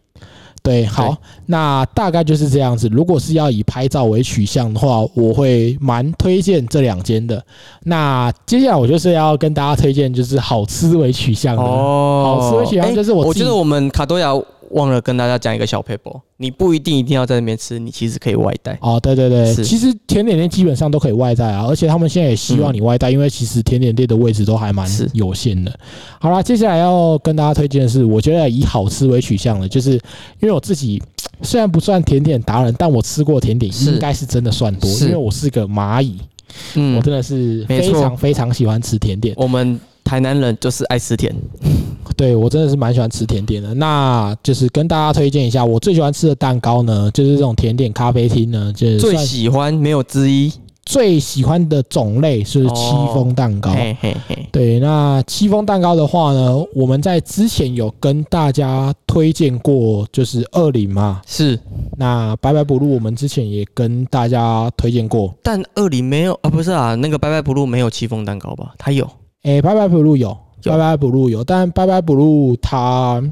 [0.64, 1.14] 对，好，
[1.48, 2.88] 那大概就是这样子。
[2.88, 7.44] 如果是要以拍照为取向的话，我会蛮推荐这两间的。
[7.84, 11.62] 那接下来我就是要跟大家推荐，就是好吃为取向的。
[11.62, 14.30] 哦好吃为取向哎就是我我觉得我们卡多亚
[14.74, 18.78] 忘了跟大家讲一个小 paper，你不一定一定要在那边吃，你其实可以外带。
[18.82, 25.72] 哦，对对对，其实甜点店基本上都可以外带啊，而且他们现在也希望你外带，因为其实甜点店的位置都还蛮有限的。
[26.20, 30.00] 好啦，接下来要跟大家推荐的是，我觉得以好吃为取向的，就是因
[30.42, 31.02] 为我自己
[31.42, 35.06] 虽然不算甜点达人，但我吃过甜点应该是真的算多，是。
[35.06, 36.20] 因为我是个蚂蚁，
[36.76, 36.98] 嗯。
[36.98, 39.36] 我，真的是非常非常喜欢吃甜点。
[39.38, 41.34] 我们台南人就是爱吃甜，
[42.14, 43.74] 对我真的是蛮喜欢吃甜点的。
[43.74, 50.52] 那就是跟大家推荐一下，我最喜欢吃的蛋糕呢，就是这种甜点咖啡厅呢，就是最喜欢没有之一。
[50.86, 53.72] 最喜欢的种类是戚风蛋糕。
[53.72, 61.22] 嘿嘿嘿，对，那戚风蛋糕的话呢，我们在之前有跟大家推荐过，就是二零嘛。
[61.26, 61.58] 是，
[61.96, 68.74] 那白白不露我们之前也跟大家推荐过，但二零没有啊，不是啊，那个白白不露没有戚风蛋糕吧？
[68.78, 69.10] 它有，
[69.44, 73.24] 诶、白白不露有，有白白补露有，但拜拜 blue 它，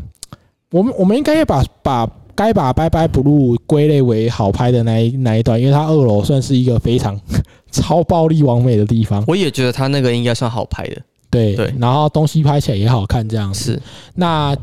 [0.71, 7.19] 我们我们应该也把把该把拜拜 blue 归类为好拍的那一那一段，因为它二楼算是一个非常
[7.71, 9.23] 超暴力完美的地方。
[9.27, 11.01] 我也觉得它那个应该算好拍的。
[11.29, 13.71] 对对然后东西拍起来也好看，这样子。
[13.71, 13.81] 是，
[14.15, 14.53] 那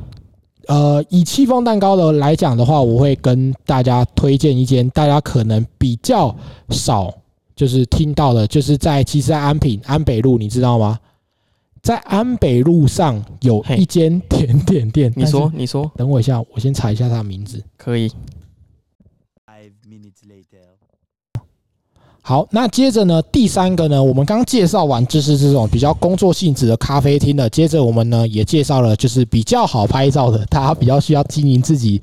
[0.66, 6.35] 呃，以戚风蛋糕的来讲的话，我会跟大家推荐一间大家可能比较
[6.68, 7.11] 少
[7.57, 10.98] 就是听到的，就是在其实，在安平安北路，你知道吗？
[11.82, 15.12] 在安北路上有一间甜点店。
[15.16, 17.62] 你说你说等我一下，我先查一下它的名字。
[17.76, 18.08] 可以。
[19.46, 21.40] Five minutes later.
[22.20, 32.02] 好，那接着呢，第三个呢，我们刚介绍完就是这种比较工作性质的咖啡厅的，接着我们呢也介绍了就是比较好拍照的，大家比较需要经营自己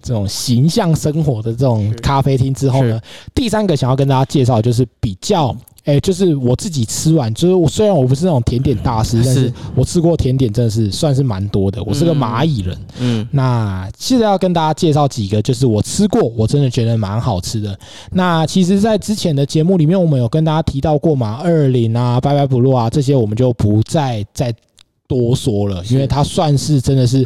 [0.00, 2.98] 这种形象生活的这种咖啡厅之后呢，
[3.34, 5.54] 第三个想要跟大家介绍的就是比较。
[5.86, 11.82] 哎、就是我自己吃完，就是我虽然我不是那种甜点大师，但是是我吃过甜点真的是算是蛮多的。
[11.84, 17.78] 我是个嗯蚂蚁人，嗯，那现在要跟大家介绍几个，就是我吃过，我真的觉得蛮好吃的。
[18.10, 24.52] 那其实，在之前的节目里面，我们有跟大家提到过嘛，二零啊、拜拜不落啊这些，我们就不再再
[25.06, 27.24] 多说了，因为它算是真的是，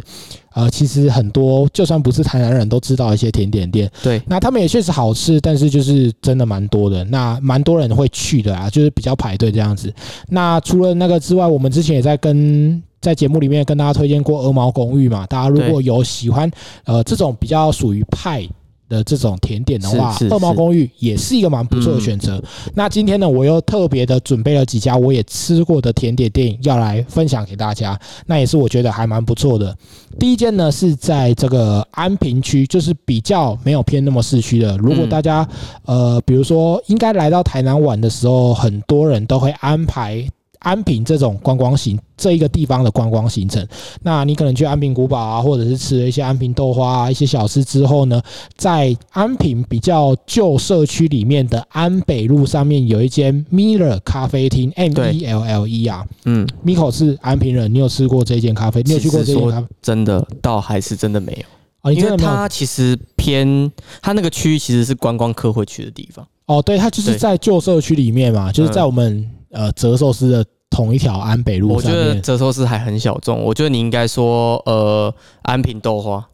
[0.53, 9.93] 呃，其实很多就算不是台南人都知道一些甜点店，对，那他们也确实好吃，但是就是真的蛮多的，那蛮多人会去的啊，就是比较排队这样子。
[10.27, 16.49] 那除了那个之外，我们之前也在跟在节目里面跟大家推荐过鹅毛公寓嘛，大家如果有喜欢
[16.85, 18.47] 呃这种比较属于派
[18.91, 22.43] 的这种甜点的话二毛公寓也是一个蛮不错的选择。
[22.75, 29.73] 那今天呢，我又特别的准备了几家我也吃过的甜点店要来分享给大家，那也是我觉得还蛮不错的。
[30.19, 34.75] 第一间呢是在这个安平区，就是比较没有偏那么市区的。
[34.77, 35.47] 如果嗯大家、
[35.85, 40.27] 呃，比如说应该来到台南玩的时候，很多人都会安排。
[40.61, 43.65] 安平这种观光行这一个地方的观光行程，
[44.03, 48.21] 那你可能去安平古堡啊，或者是吃了一些安平豆花啊一些小吃之后呢，
[48.55, 58.83] 在安平比较旧社区里面的安北路上面有一间 Miller 咖啡厅，M E L L E 啊嗯，，Miko 是安平人，你有吃过这间咖啡？
[58.83, 59.67] 你有去过这间咖啡？
[59.81, 61.45] 真的，倒还是真的没有，
[61.81, 66.23] 哦，你因为它其实偏，它那个区域其实是观光客会去的地方。
[66.45, 72.15] 哦，对，它就是在旧社区里面嘛，就是在嗯我们呃折寿司的同一条安北路我觉上面。
[72.15, 76.27] 得折寿司还很小众，我觉得你应该说呃安平豆花，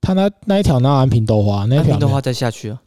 [0.00, 2.80] 他那那一条那安平豆花那一条豆花再下去啊。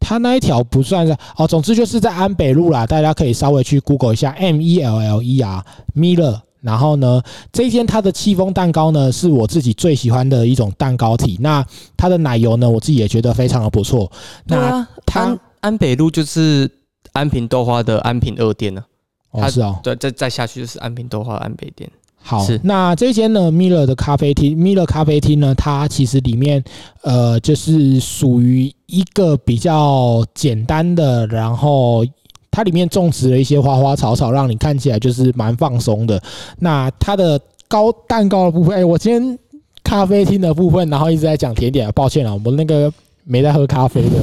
[0.00, 6.40] 它那一条不算是哦，总之就是在安北路啦，大家可以稍微去 Google 一下 M E L L E R Miller。
[6.60, 11.36] 然后呢，这一间它的戚风蛋糕呢，是我自己最喜欢的一种蛋糕体。
[11.40, 11.64] 那
[11.96, 14.10] 它的奶油呢，我自己也觉得非常的不错。
[14.44, 16.70] 那它安安北路就是
[17.18, 18.84] 安平豆花的安平二店呢、
[19.32, 21.90] 哦，它是哦，对，再再下去就是安平豆花的安北店。
[22.20, 26.62] 好是，那这间呢，Miller 的咖啡厅，Miller 咖啡厅呢，它其实里面
[27.02, 32.04] 呃，就是属于一个比较简单的，然后
[32.50, 36.20] 它里面种植了一些花花草草，让你看起来就是蛮放松的。
[36.58, 39.38] 那它的高蛋糕的部分，哎、我今天
[39.82, 42.92] 咖啡厅的部分，然后一直在讲甜点，抱歉啊，我们那个
[43.28, 44.16] 没在喝咖啡的，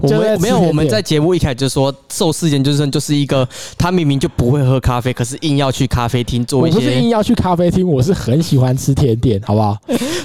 [0.00, 9.76] 我们没有，我们在节目一开始就说寿司研究生就是一个他明明就不会喝咖啡，可是硬要去咖啡厅做一我不是硬，要去咖啡厅，我是很喜欢吃甜点，好不好？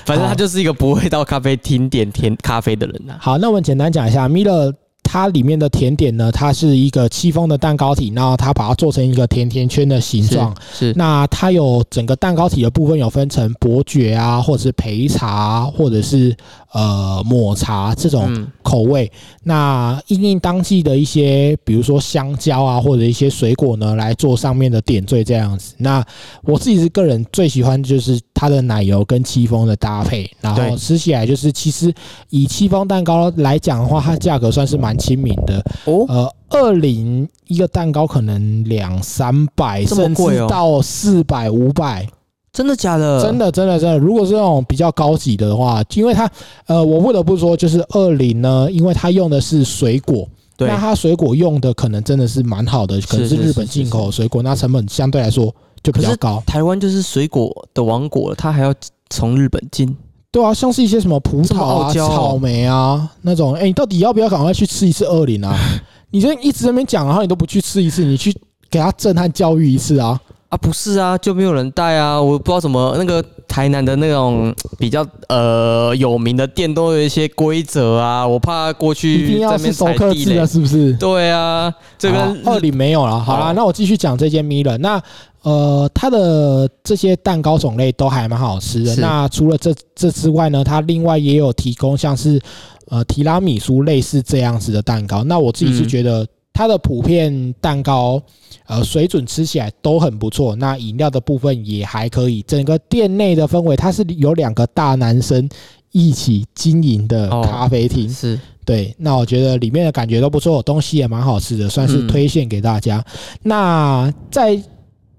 [0.06, 3.18] 反正他就是一个不会到咖啡厅点甜咖啡的人呐、啊。
[3.22, 4.74] 好，那我们简单讲一下米勒。
[5.14, 10.52] 它里面的甜点呢，它是一个戚风的蛋糕体，然后它把它做成一个甜甜圈的形状。
[10.72, 16.36] 是是那它有整个蛋糕体的部分有分成伯爵啊，或者是焙茶，或者是
[16.72, 19.12] 呃抹茶这种嗯口味。
[19.44, 25.76] 那因应当季的一些，比如说香蕉啊，或者一些水果呢，来做上面的点缀这样子。
[25.78, 26.04] 那
[26.42, 31.94] 我自己是个人最喜欢就是它的奶油跟戚风的搭配，然后吃起来就是其实
[32.30, 35.64] 以戚风蛋糕来讲的话，它价格算是蛮亲民的。
[35.86, 42.06] 哦，呃，二零一个蛋糕可能两三百，甚至到四百、五百。
[42.52, 43.24] 真的假的？
[43.24, 43.98] 真的，真的，真的。
[43.98, 46.30] 如果是那种比较高级的话，因为它，
[46.68, 50.28] 呃，我不得不说，就是二零呢，因为它用的是水果，
[50.58, 56.42] 对那它水果用的可能真的是蛮好的，可能是是日本进口水果，那成本相对来说就比较高。
[56.48, 58.74] 台湾就是水果的王国了，它还要
[59.10, 59.96] 从日本进。
[60.32, 65.56] 对啊，像是一些什么葡萄啊、草莓啊那种，哎、你到底要不要赶快去吃一次二零啊？
[66.10, 68.36] 你这一直在那边讲，然后你都不去吃一次，你去
[68.72, 70.20] 给他震撼教育一次啊！
[70.50, 72.20] 啊，不是啊，就没有人带啊！
[72.22, 80.48] 我不知道怎么那个台南的那种比较呃有名的店都有一些规则啊，我怕过去一定要在那边是熟踩地雷客制的，。
[80.48, 80.94] 是不是？
[80.94, 83.20] 对啊，这个二里没有了。
[83.20, 84.76] 好啦，好那我继续讲这间米勒。
[84.80, 85.00] 那
[85.44, 88.96] 呃，它的这些蛋糕种类都还蛮好吃的。
[88.96, 92.42] 那除了这这之外呢，它另外也有提供像是
[92.88, 95.24] 呃提拉米苏类似这样子的蛋糕。
[95.26, 98.22] 那我自己是嗯觉得它的普遍蛋糕。
[98.66, 100.56] 呃，水准吃起来都很不错。
[100.56, 102.42] 那饮料的部分也还可以。
[102.44, 105.50] 整个店内的氛围，它是有两个大男生
[105.92, 108.10] 一起经营的哦咖啡厅。
[108.10, 113.04] 是对，那我觉得里面的感觉都不错，东西也蛮好吃的，算是嗯推荐给大家。
[113.42, 114.58] 那在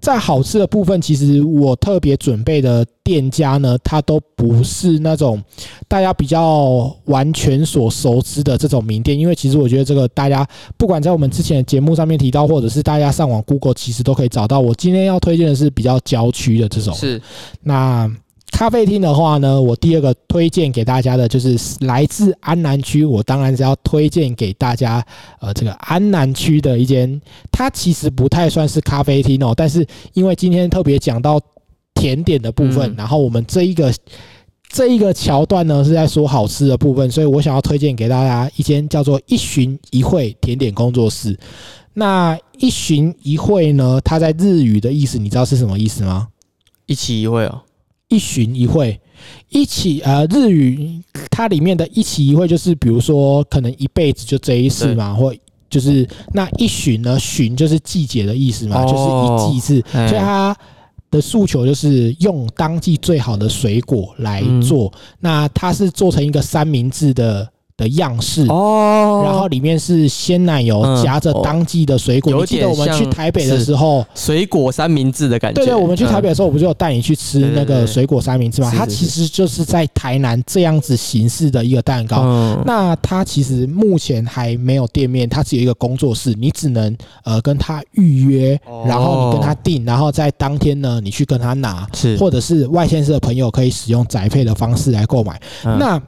[0.05, 5.43] 在好吃的部分，其实我特别准备的店家呢，它都不是那种
[5.89, 14.61] 大家比较完全所熟知的这种名店，因为其实我觉得这个大家不管在我们之前的节目上面提到，或者是大家上网 Google，其实都可以找到。
[14.61, 17.19] 我今天要推荐的是比较郊区的这种，是
[17.63, 18.07] 那
[18.51, 25.05] 咖啡厅的话呢，我第二个推荐给大家的就是来自安南区，我当然是要推荐给大家，
[25.41, 31.41] 呃，这个安南区的一间，它其实不太算是咖啡厅哦，但是因为今天特别讲到
[31.95, 33.93] 甜点的部分，嗯然后我们这一个。
[34.71, 41.39] 这一个桥段呢是在说好吃的部分，所以我想要推荐给大家一间叫做“一寻一会”甜点工作室。
[41.93, 46.27] 那一寻一会呢，它在日语的意思，你知道是什么意思吗？
[46.87, 47.63] 一期一会哦，
[48.09, 49.01] 一巡一会，
[49.49, 55.35] 一起呃日语它里面的一期一会就是比如说可能一辈子就这一次嘛，或
[55.71, 58.87] 就是那一巡呢巡就是季节的意思嘛，哦。
[58.87, 60.07] 就是一季一次，哎。
[60.07, 60.57] 所以它
[61.11, 64.93] 的诉求就是用当季最好的水果来做。
[65.21, 68.47] 那它是做成一个三明治的的样式。
[68.49, 72.45] 哦然后里面是鲜奶油嗯夹着当季的水果。
[72.45, 75.61] 记得我们去台北的时候，水果三明治的感觉。
[75.61, 78.71] 对对，我们去台北的时候，我不是有带你去吃那个水果三明治嘛？
[78.71, 82.23] 是是它其实就是在台南这样子形式的一个蛋糕。
[82.23, 86.95] 嗯，那它其实目前还没有店面，它只有一个工作室，你只能
[87.25, 95.41] 呃跟他预约，哦然后你跟他订，然后在当天呢你去跟他拿，是或者是外县市的朋友可以使用宅配的方式来购买。
[95.65, 96.01] 嗯那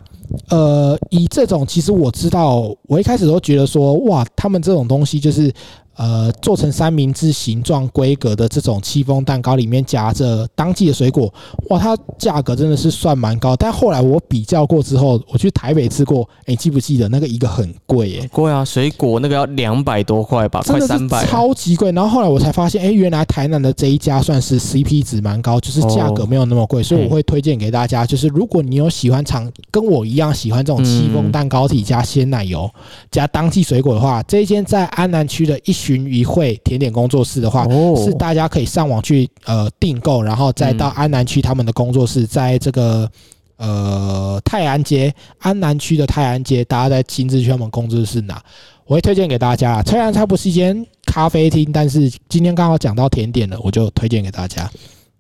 [0.49, 5.53] 呃，以这种其实我知道，我一开始都觉得说，哇，他们这种东西就是
[5.97, 11.33] 呃做成三明治形状规格的这种戚风蛋糕，里面夹着当季的水果，
[11.69, 13.57] 哇，它价格真的是算蛮高。
[13.57, 21.25] 但后来我比较过之后，我去台北吃过，哎、记不记得那个一个很贵耶、贵啊，水果那个要两百多块吧，快三百。
[21.27, 32.71] 超级贵，然后后来我才发现，哎、原来台南的这一家算是 CP 值蛮高，就是价格哦没有那么贵，所以我会推荐给大家，就是如果你有喜欢尝跟我一样喜欢这种戚风嗯蛋糕体加鲜奶油、
[33.11, 43.09] 加当季水果的话，这一间在安南区的一寻一会甜点工作室的话，哦是大家可以上网去呃订购，然后再到嗯安南区他们的工作室，在这个
[43.57, 48.43] 呃泰安街安南区的泰安街，大家在亲自去他们工作室拿。
[48.85, 49.83] 我会推荐给大家啦。
[49.83, 54.69] 虽然它不是一间咖啡厅，但是今天刚好讲到甜点了，我就推荐给大家。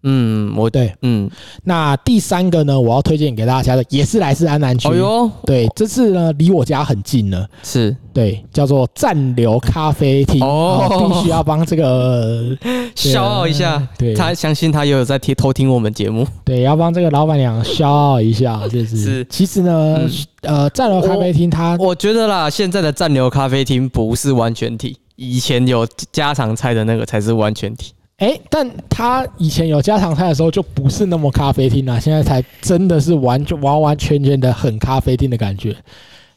[0.08, 1.28] 嗯，我对，嗯，
[1.64, 4.88] 那第三个呢，我要推荐给大家的也是来自安南区。
[4.88, 7.44] 哦哟，对，这次呢离我家很近呢。
[7.64, 10.40] 是对，叫做暂留咖啡厅。
[10.40, 12.56] 哦哦，必须要帮这个
[12.94, 13.86] 骄傲一下。
[13.98, 16.24] 对他相信他也有在听偷听我们节目。
[16.44, 18.96] 对，要帮这个老板娘骄傲一下， 就是。
[18.96, 20.10] 是其实呢，嗯
[20.42, 27.92] 呃，暂留咖啡厅它我觉得啦，现在的暂留咖啡厅不是完全体，以前有家常菜的那个才是完全体。
[28.18, 35.76] 哎、但他以前有家常菜的时候就不是那么咖啡厅了，现在才真的是完全完完全全的很咖啡厅的感觉。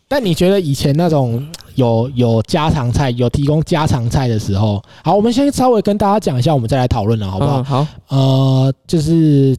[0.05, 7.59] 但你觉得以前那种有有家常菜有提供家常菜的时候，好，我们先稍微跟大家讲一下，我们再来讨论了，好不好？
[7.59, 9.55] 嗯好，呃，就是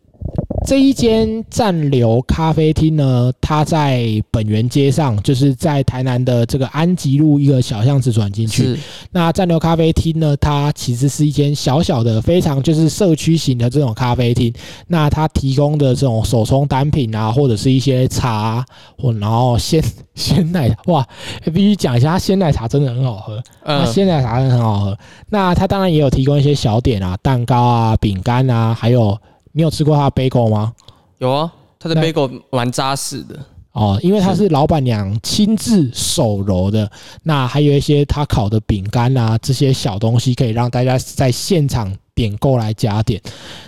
[0.67, 8.79] 这一间暂留咖啡厅呢，它在本源街上，就是在台南的这个安吉路一个小巷子转进去。
[9.11, 14.53] 那暂留咖啡厅呢，它其实是一间小小的、非常就是社区型的这种咖啡厅。
[14.87, 18.65] 那它提供的这种手冲单品啊，或者是一些茶，
[18.99, 19.83] 或然后鲜
[20.15, 21.05] 鲜奶，哇，
[21.53, 23.43] 必须讲一下，它鲜奶茶真的很好喝。
[23.65, 24.97] 那嗯，鲜奶茶真的很好喝。
[25.31, 29.19] 那它当然也有提供一些小点啊，蛋糕啊、饼干啊，还有
[29.53, 30.73] 你有吃过他的 bagel 吗？
[31.19, 33.39] 有啊，他的那 bagel 蛮扎实的。
[33.73, 36.91] 哦，因为他是老板娘亲自手揉的，
[37.23, 43.23] 那还有一些他烤的饼干啊，这些小东西可以让大家在现场点购来加点。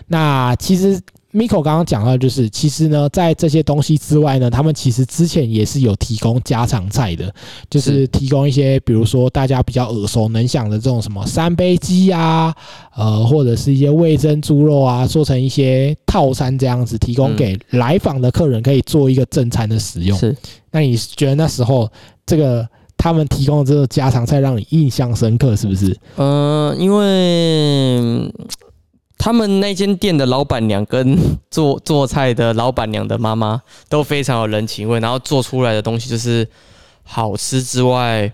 [0.08, 1.00] 那其实
[1.32, 7.34] Miko 刚刚讲到，就是其实呢，在这些东西之外呢，他们其实之前也是有提供家常菜的，
[7.70, 12.54] 就是是提供一些比如说大家比较耳熟能详的这种什么三杯鸡啊，
[12.94, 20.18] 呃，或者是一些味噌猪肉啊，做成一些套餐这样子，提供嗯给来访的客人可以做一个正餐的使用。
[20.18, 20.36] 是，
[20.70, 21.90] 那你觉得那时候
[22.26, 22.68] 这个
[22.98, 25.96] 他们提供的这个家常菜让你印象深刻，是不是？
[26.16, 28.32] 嗯，因为嗯
[29.22, 31.16] 他们那间店的老板娘跟
[31.48, 36.44] 做做菜的老板娘的妈妈都非常有人情味，然后做出来的东西就是
[37.04, 38.32] 好吃之外，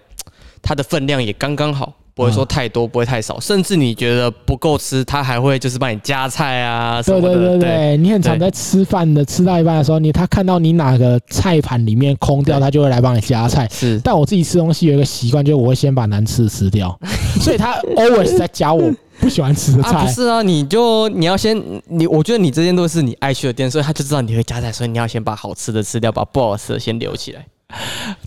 [0.62, 1.92] 它的分量也刚刚好。
[2.14, 7.34] 不会说太多，不会太少，甚至你觉得不够吃，他还会就是帮你加菜啊什对么的。
[7.34, 13.68] 对对对，你很常在吃饭的吃到一半的时候，你他看到你哪个菜盘里面空掉，对他就会来帮你加菜。
[13.70, 16.98] 是但我自己吃东西有一个习惯，就是我会先把难吃的吃掉，
[17.40, 18.90] 所以他 always 在加我
[19.20, 20.12] 不喜欢吃的啊，菜不。
[20.12, 21.56] 是啊，你就你要先
[21.86, 27.46] 你，我觉得你这间都是你爱去的店，所以他就知道你会加菜，所以你要先把好吃的吃掉，把不好吃的先留起来。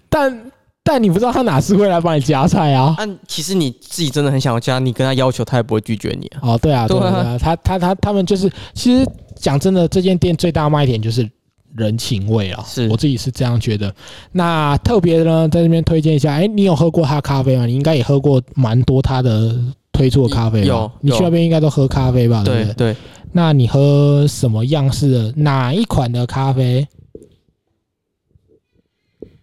[0.09, 0.51] 但
[0.83, 2.95] 但你不知道他哪次会来帮你加菜啊？
[2.97, 6.39] 啊，其实你自己真的很想要加，你跟他要求，他也不会拒绝你啊。
[6.41, 11.29] 哦，对啊，对啊，对啊对啊，他他他他们就是，其实讲真的，这间店最大卖点就是
[11.75, 13.93] 人情味啊，是我自己是这样觉得。
[14.31, 17.65] 那特别的呢，在这边推荐一下，哎，你有喝过他咖啡吗？
[17.65, 19.55] 你应该也喝过蛮多他的
[19.91, 22.43] 推出的咖啡吧有你去那边应该都喝咖啡吧？
[22.43, 22.95] 对对？
[23.33, 25.33] 那你喝什么样式的？
[25.37, 26.87] 哪一款的咖啡？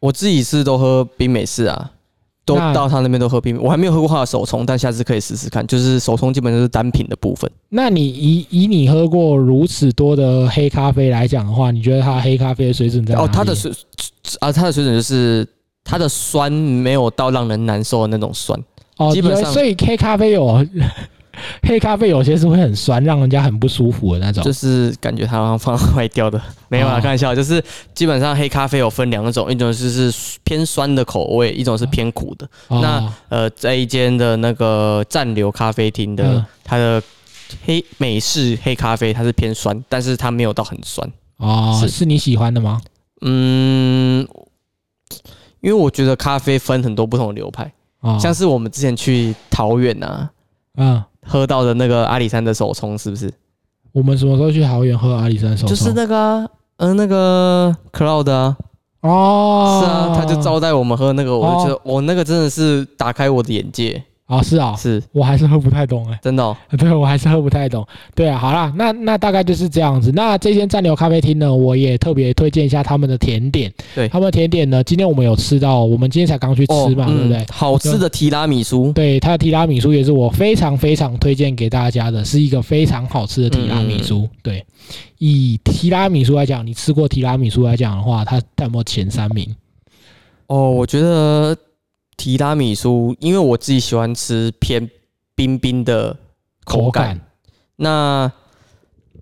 [0.01, 1.91] 我自己是都喝冰美式啊，
[2.45, 5.67] 都到他那边都喝冰美，我还没有喝过他的手冲，但下次可以试试看。
[5.67, 13.23] 就是手冲基本上是单品的部分，那你以以你喝过如此多的黑咖啡来讲的话，你觉得它黑咖啡的水准在哪？
[13.23, 13.73] 哦，它的水
[14.41, 15.47] 啊，它的水准就是
[15.83, 18.59] 它的酸没有到让人难受的那种酸。
[18.99, 20.65] 哦，基本上所以黑咖啡有
[21.63, 24.43] 黑咖啡有些是会很酸，让人家很不舒服的那种。
[24.43, 27.63] 就是感觉它好像放坏掉的，没有啊，哦开玩笑，就是
[27.95, 32.45] 基本上黑咖啡有分两种，一种就是偏酸的口味，一种是偏苦的。
[32.67, 37.03] 哦那呃，在一间的那个暂留咖啡厅的、嗯它的
[37.65, 41.11] 黑美式黑咖啡，它是偏酸，但是它没有到很酸。
[41.39, 42.83] 哦，是是你喜欢的吗？
[43.23, 44.27] 嗯，
[45.61, 50.31] 因为我觉得咖啡分很多不同的流派，哦，像是我们之前去桃园啊
[50.77, 53.33] 嗯，喝到的那个阿里山的手冲，是不是？
[53.93, 55.69] 我们什么时候去桃园喝阿里山手冲？
[55.69, 58.57] 就是那个啊，呃，那个 Cloud 啊，
[59.01, 67.87] 哦，是啊，他就招待我们喝那个，我就觉得我那个真的是打开我的眼界，哦，是啊，是我还是喝不太懂哎、真的哦、 对我还是喝不太懂。
[68.15, 70.13] 对啊，好啦，那那大概就是这样子。
[70.15, 73.73] 那这间暂留咖啡厅呢，我也特别推荐一下他们的甜点。
[73.95, 77.39] 对他们的甜点呢，今天我们有吃到，我们今天才刚去吃嘛，对不对？
[77.39, 84.25] 嗯好吃的提拉米苏，对，它的提拉米苏也是我非常非常推荐给大家的，是一个非常好吃的提拉米苏。
[84.25, 84.67] 嗯对，
[85.17, 89.57] 以提拉米苏来讲，你吃过提拉米苏来讲的话，它它有没有前三名？
[90.49, 91.57] 哦，我觉得
[92.19, 94.91] 提拉米苏，因为我自己喜欢吃偏
[95.35, 96.15] 冰冰的
[96.65, 97.19] 口感，
[97.77, 98.31] 那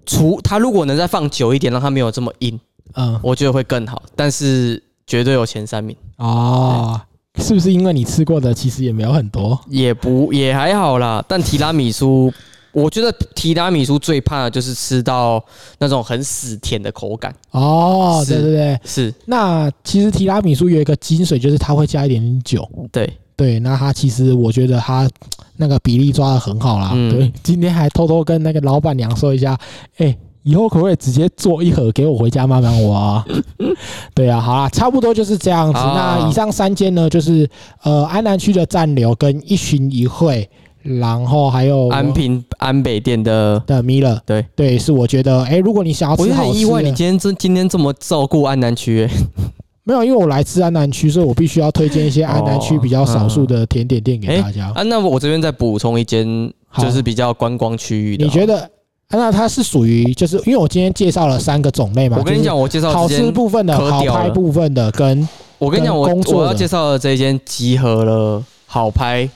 [0.06, 2.58] 除它如果能再放久一点，让它没有这么硬，
[2.94, 4.02] 嗯，我觉得会更好。
[4.16, 6.98] 但是绝对有前三名，哦，
[7.36, 9.60] 是不是因为你吃过的其实也没有很多？
[9.68, 11.22] 也不也还好啦。
[11.28, 12.32] 但提拉米苏，
[12.76, 15.42] 我觉得提拉米苏最怕的就是吃到
[15.78, 18.80] 那种很死甜的口感，哦，是对对对。
[18.84, 22.68] 是那其实提拉米苏有一个精髓，就是它会加一点点酒。
[22.92, 25.08] 对，对，那它其实我觉得它
[25.56, 26.90] 那个比例抓的很好啦。
[26.92, 29.58] 嗯对，今天还偷偷跟那个老板娘说一下，
[29.96, 33.26] 哎、以后可不可以直接做一盒给我回家慢慢挖、啊？
[34.14, 35.78] 对啊，好啦，差不多就是这样子。
[35.80, 37.48] 那以上三间呢，就是
[37.82, 40.46] 呃安南区的暂留跟一巡一会，
[40.86, 43.62] 然后还有安平安北店的。
[43.66, 44.20] 的米勒。
[44.24, 49.10] 对对，是我觉得，哎、如果你想要吃好吃点意外，你，今天这今天这么照顾安南区、欸，
[49.84, 54.72] 没有，因为我来自安南区，所以我必须要推荐一些安南区比较少数的甜点店给大家。
[54.74, 58.24] 啊，那我这边再补充一间，就是比较观光区域的。
[58.24, 58.44] 你觉？
[58.44, 58.68] 得，啊
[59.10, 65.28] 那它是属于就是因为我今天介绍了三个种类嘛，我跟你讲，我介绍这间，吃部分的、好拍部分的跟
[65.58, 69.30] 我跟你讲，我工作的我要介绍的这一间集合了好拍、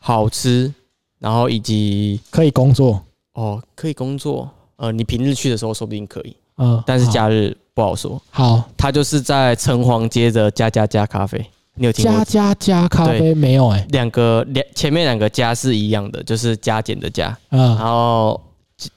[0.00, 0.72] 好吃，
[1.18, 3.02] 然后以及可以工作，
[3.34, 4.50] 哦可以工作。
[4.76, 8.20] 呃，你平日去的时候说不定可以，嗯，但是假日不好说。
[8.30, 8.62] 好。
[8.78, 11.38] 它就是在城隍街的加加加咖啡，
[11.74, 12.24] 你有听过？
[12.24, 12.24] 加？
[12.24, 17.60] 加加咖啡没有哎、两个两前面两个加是一样的，就是加减的加，嗯。
[17.76, 18.40] 然，后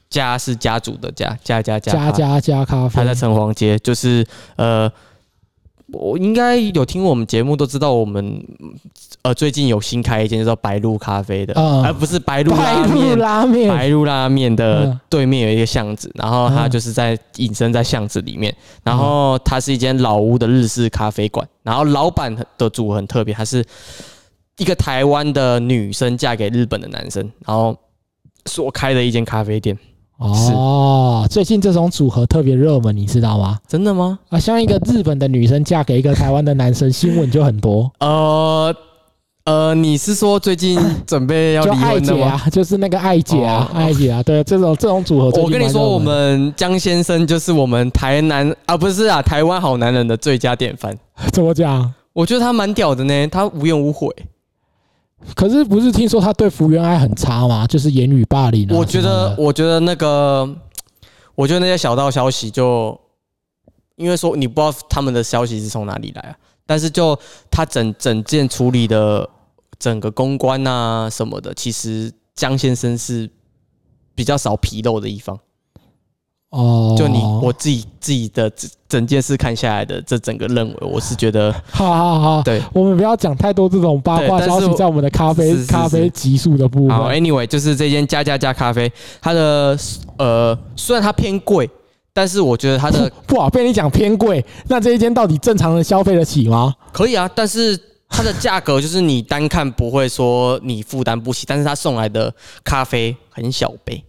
[0.09, 2.17] 加是家族的家，家家家咖啡。
[2.17, 2.95] 加加加咖啡。
[2.95, 4.25] 他在城隍街，就是
[4.55, 4.89] 呃，
[5.93, 8.45] 我应该有听我们节目都知道，我们
[9.21, 13.19] 呃最近有新开一间叫做白鹿咖啡的，嗯而不是白鹿白鹿拉面。
[13.19, 23.63] 拉面，白鹿拉面的嗯对面有一个巷子，然后它嗯就是在隐身在巷子里面，然后它是一间老屋的日式咖啡馆，然后老板的组合很特别，他是
[24.57, 27.75] 一个台湾的女生嫁给日本的男生，然后
[28.45, 29.77] 所开的一间咖啡店，
[30.17, 33.59] 哦，最近这种组合特别热门，你知道吗？
[33.67, 34.17] 真的吗？
[34.29, 37.91] 啊，像一个日本的女生嫁给一个台湾的男生，新闻就很多。
[37.99, 38.73] 呃
[39.45, 42.27] 呃，你是说最近准备要就离婚的吗？
[42.27, 50.97] 爱姐啊，就是那个爱姐啊，哦爱姐啊，对，这种这种组合我跟你说，我们江先生就是我们台南啊，不是啊，台湾好男人的最佳典范。
[51.33, 51.93] 怎么讲？
[52.13, 54.07] 我觉得他蛮屌的呢，他无怨无悔。
[55.35, 57.65] 可是不是听说他对福原爱很差吗？
[57.67, 58.75] 就是言语霸凌啊。
[58.75, 60.47] 我觉得我觉得那个，
[61.35, 62.99] 我觉得那些小道消息就，
[63.95, 67.17] 因为说你不知道他们的消息是从哪里来啊，但是就
[67.49, 69.29] 他整整件处理的
[69.79, 73.29] 整个公关啊什么的，其实江先生是
[74.15, 75.39] 比较少纰漏的一方。
[76.53, 82.61] 哦，就你我自己自己的整整件事看下来的这整个认为，我是觉得 好好好，对。
[82.71, 87.19] 我们不要讲太多这种八卦消息在我们的咖啡咖啡级数的部好分。
[87.19, 89.75] ，anyway，就是这间加加加咖啡，它的
[90.19, 91.67] 呃虽然它偏贵，
[92.13, 96.71] 但是我觉得它的不好被你讲偏贵，那这一间到底正常人消费得起吗？
[96.91, 97.75] 可以啊，但是
[98.07, 102.31] 它的价格就是你单看不会说你负担不起，但是它送来的
[102.63, 104.03] 咖啡很小杯，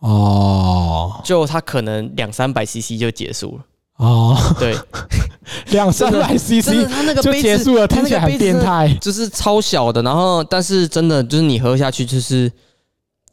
[0.00, 1.20] 哦。
[1.24, 3.64] 就它可能两三百 CC 就结束了。
[3.96, 4.76] 哦，对，
[5.72, 8.96] 两三百真的 CC 它那个就杯子结束了，它那听起来很个变态。
[9.00, 12.50] 就是超小的，然后但是真的就是你喝下去就是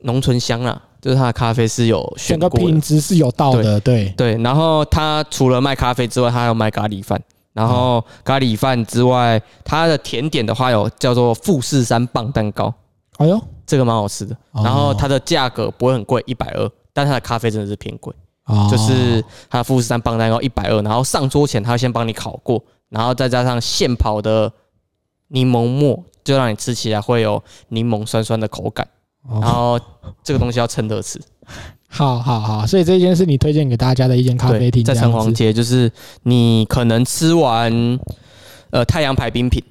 [0.02, 2.66] 浓醇香啦，就是它的咖啡是有选整个过的。
[2.66, 7.22] 品质是有道的，对，对，然后它除了卖咖啡之外，它还有卖咖喱饭。
[7.54, 12.74] 然后咖喱饭之外，它的甜点的话有叫做富士山棒蛋糕，
[13.18, 14.36] 哎呦，这个蛮好吃的。
[14.52, 14.64] 哦。
[14.64, 18.14] 然后它的价格不会很贵，一百二，但它的咖啡真的是偏贵，
[18.46, 18.68] 哦。
[18.70, 24.52] 就是它的富士山棒蛋糕一百二，然后上桌前它会先帮你烤过，然后再加上现跑的
[25.30, 28.88] 柠檬末，就让你吃起来会有柠檬酸酸的口感。
[29.28, 31.20] 然哦，后这个东西要趁热吃，
[31.90, 35.92] 好好好，所以这间是你推荐给大家的一间咖啡，厅，在城隍街，就是
[36.22, 38.00] 你可能吃完
[38.70, 39.64] 呃太阳牌冰品，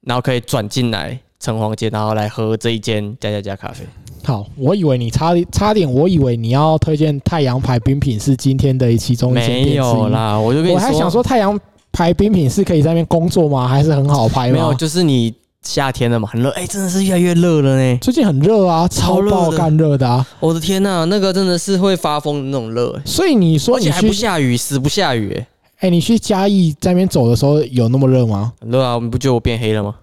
[0.00, 3.84] 然后可以转进来城隍街，然后来喝这一间加加加咖啡。
[4.24, 11.58] 好，我以为你差差点，我以为你要推荐太阳牌冰品是今天的其中一间店之没一有啦，我就跟你我还想说太阳
[11.92, 13.68] 牌冰品是可以在那边工作吗？
[13.68, 14.52] 还是很好拍吗？
[14.52, 15.32] 没有，就是你
[15.62, 17.98] 夏天了嘛，很热，哎、真的是越来越热了呢。
[18.00, 20.26] 最近很热啊，超爆干热的啊。
[20.40, 28.52] 我的天呐、那个真的是会发疯的那种热、哎所以你说你还不去，下雨，死不下雨、哎，哎，你去嘉义在那边走的时候有那么热吗？
[28.60, 28.98] 很热啊！
[29.00, 29.94] 你不觉得我变黑了吗？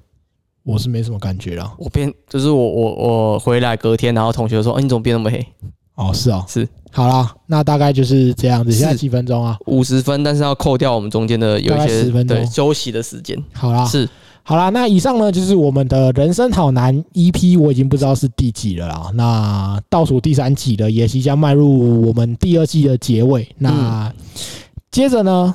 [0.64, 1.72] 我是没什么感觉啦。
[1.78, 5.46] 我变就是我我我回来隔天，然后同学说，哦，你怎么变那么黑？
[5.96, 8.72] 哦，是哦，是好啦，那大概就是这样子。
[8.72, 9.58] 是现在几分钟啊？
[9.68, 13.38] 五十分，但是要扣掉我们中间的有一些10分休息的时间。
[13.54, 14.10] 好啦，是
[14.42, 19.12] 好啦，那以上呢就是我们的人生好难 EP，我已经不知道是第几了啦。
[19.14, 23.48] 那倒数第三集了，也即将迈入我们第二季的结尾。
[23.60, 24.12] 那
[24.90, 25.54] 接着呢，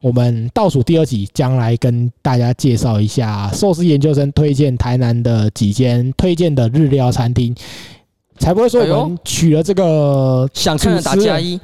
[0.00, 7.54] 我们倒数第二集将来跟大家介绍一下寿司研究生推荐台南的几间推荐的日料餐厅。
[8.38, 11.58] 才不会说我们取了这个想看的打加一，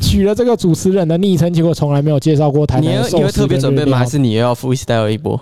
[0.00, 3.98] 取了这个主持人的昵称，结果从来没有介绍过台南寿司会你会特别准备吗？
[3.98, 5.38] 还是你又要 freestyle 一波？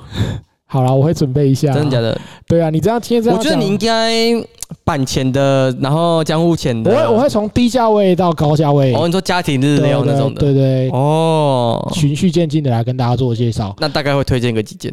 [0.72, 1.70] 好了，我会准备一下。
[1.74, 2.00] 真的假？
[2.00, 2.18] 的？
[2.48, 4.42] 对啊，你这样今天这样讲，我觉得你应该
[4.84, 6.90] 板前的，然后江户前的。
[6.90, 10.40] 我会我会从低价位到高价位，哦，你说家庭日料那种的。
[10.40, 13.76] 对对，对哦，循序渐进的来跟大家做介绍。
[13.80, 14.90] 那大概会推荐个几间？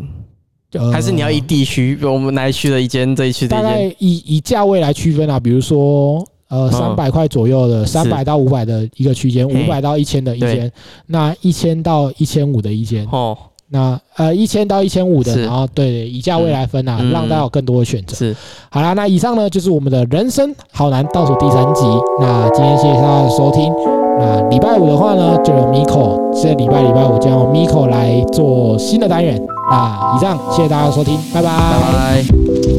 [0.73, 3.89] 呃还是你要以地区，我们哪一区的一间，这一区的大一间？
[3.89, 5.39] 概以以价位来区分啊？
[5.39, 10.71] 比如说呃嗯三百块左右的，三百到五百的一个区间，五百到一千的一间，
[11.07, 13.35] 那一千到一千五的一间，哦，
[13.71, 18.15] 那呃一千到一千五的，是然后对以价位来分啊，嗯让大家有更多的选择。
[18.15, 18.35] 是
[18.69, 21.83] 好啦，那以上呢就是我们的人生好难倒数第三集。
[22.19, 23.73] 那今天谢谢大家的收听。
[24.19, 29.41] 那礼拜五的话呢，就由 Miko，这礼拜礼拜五将由 Miko 来做新的单元。
[29.71, 32.78] 那以上，谢谢大家的收听，拜拜拜拜。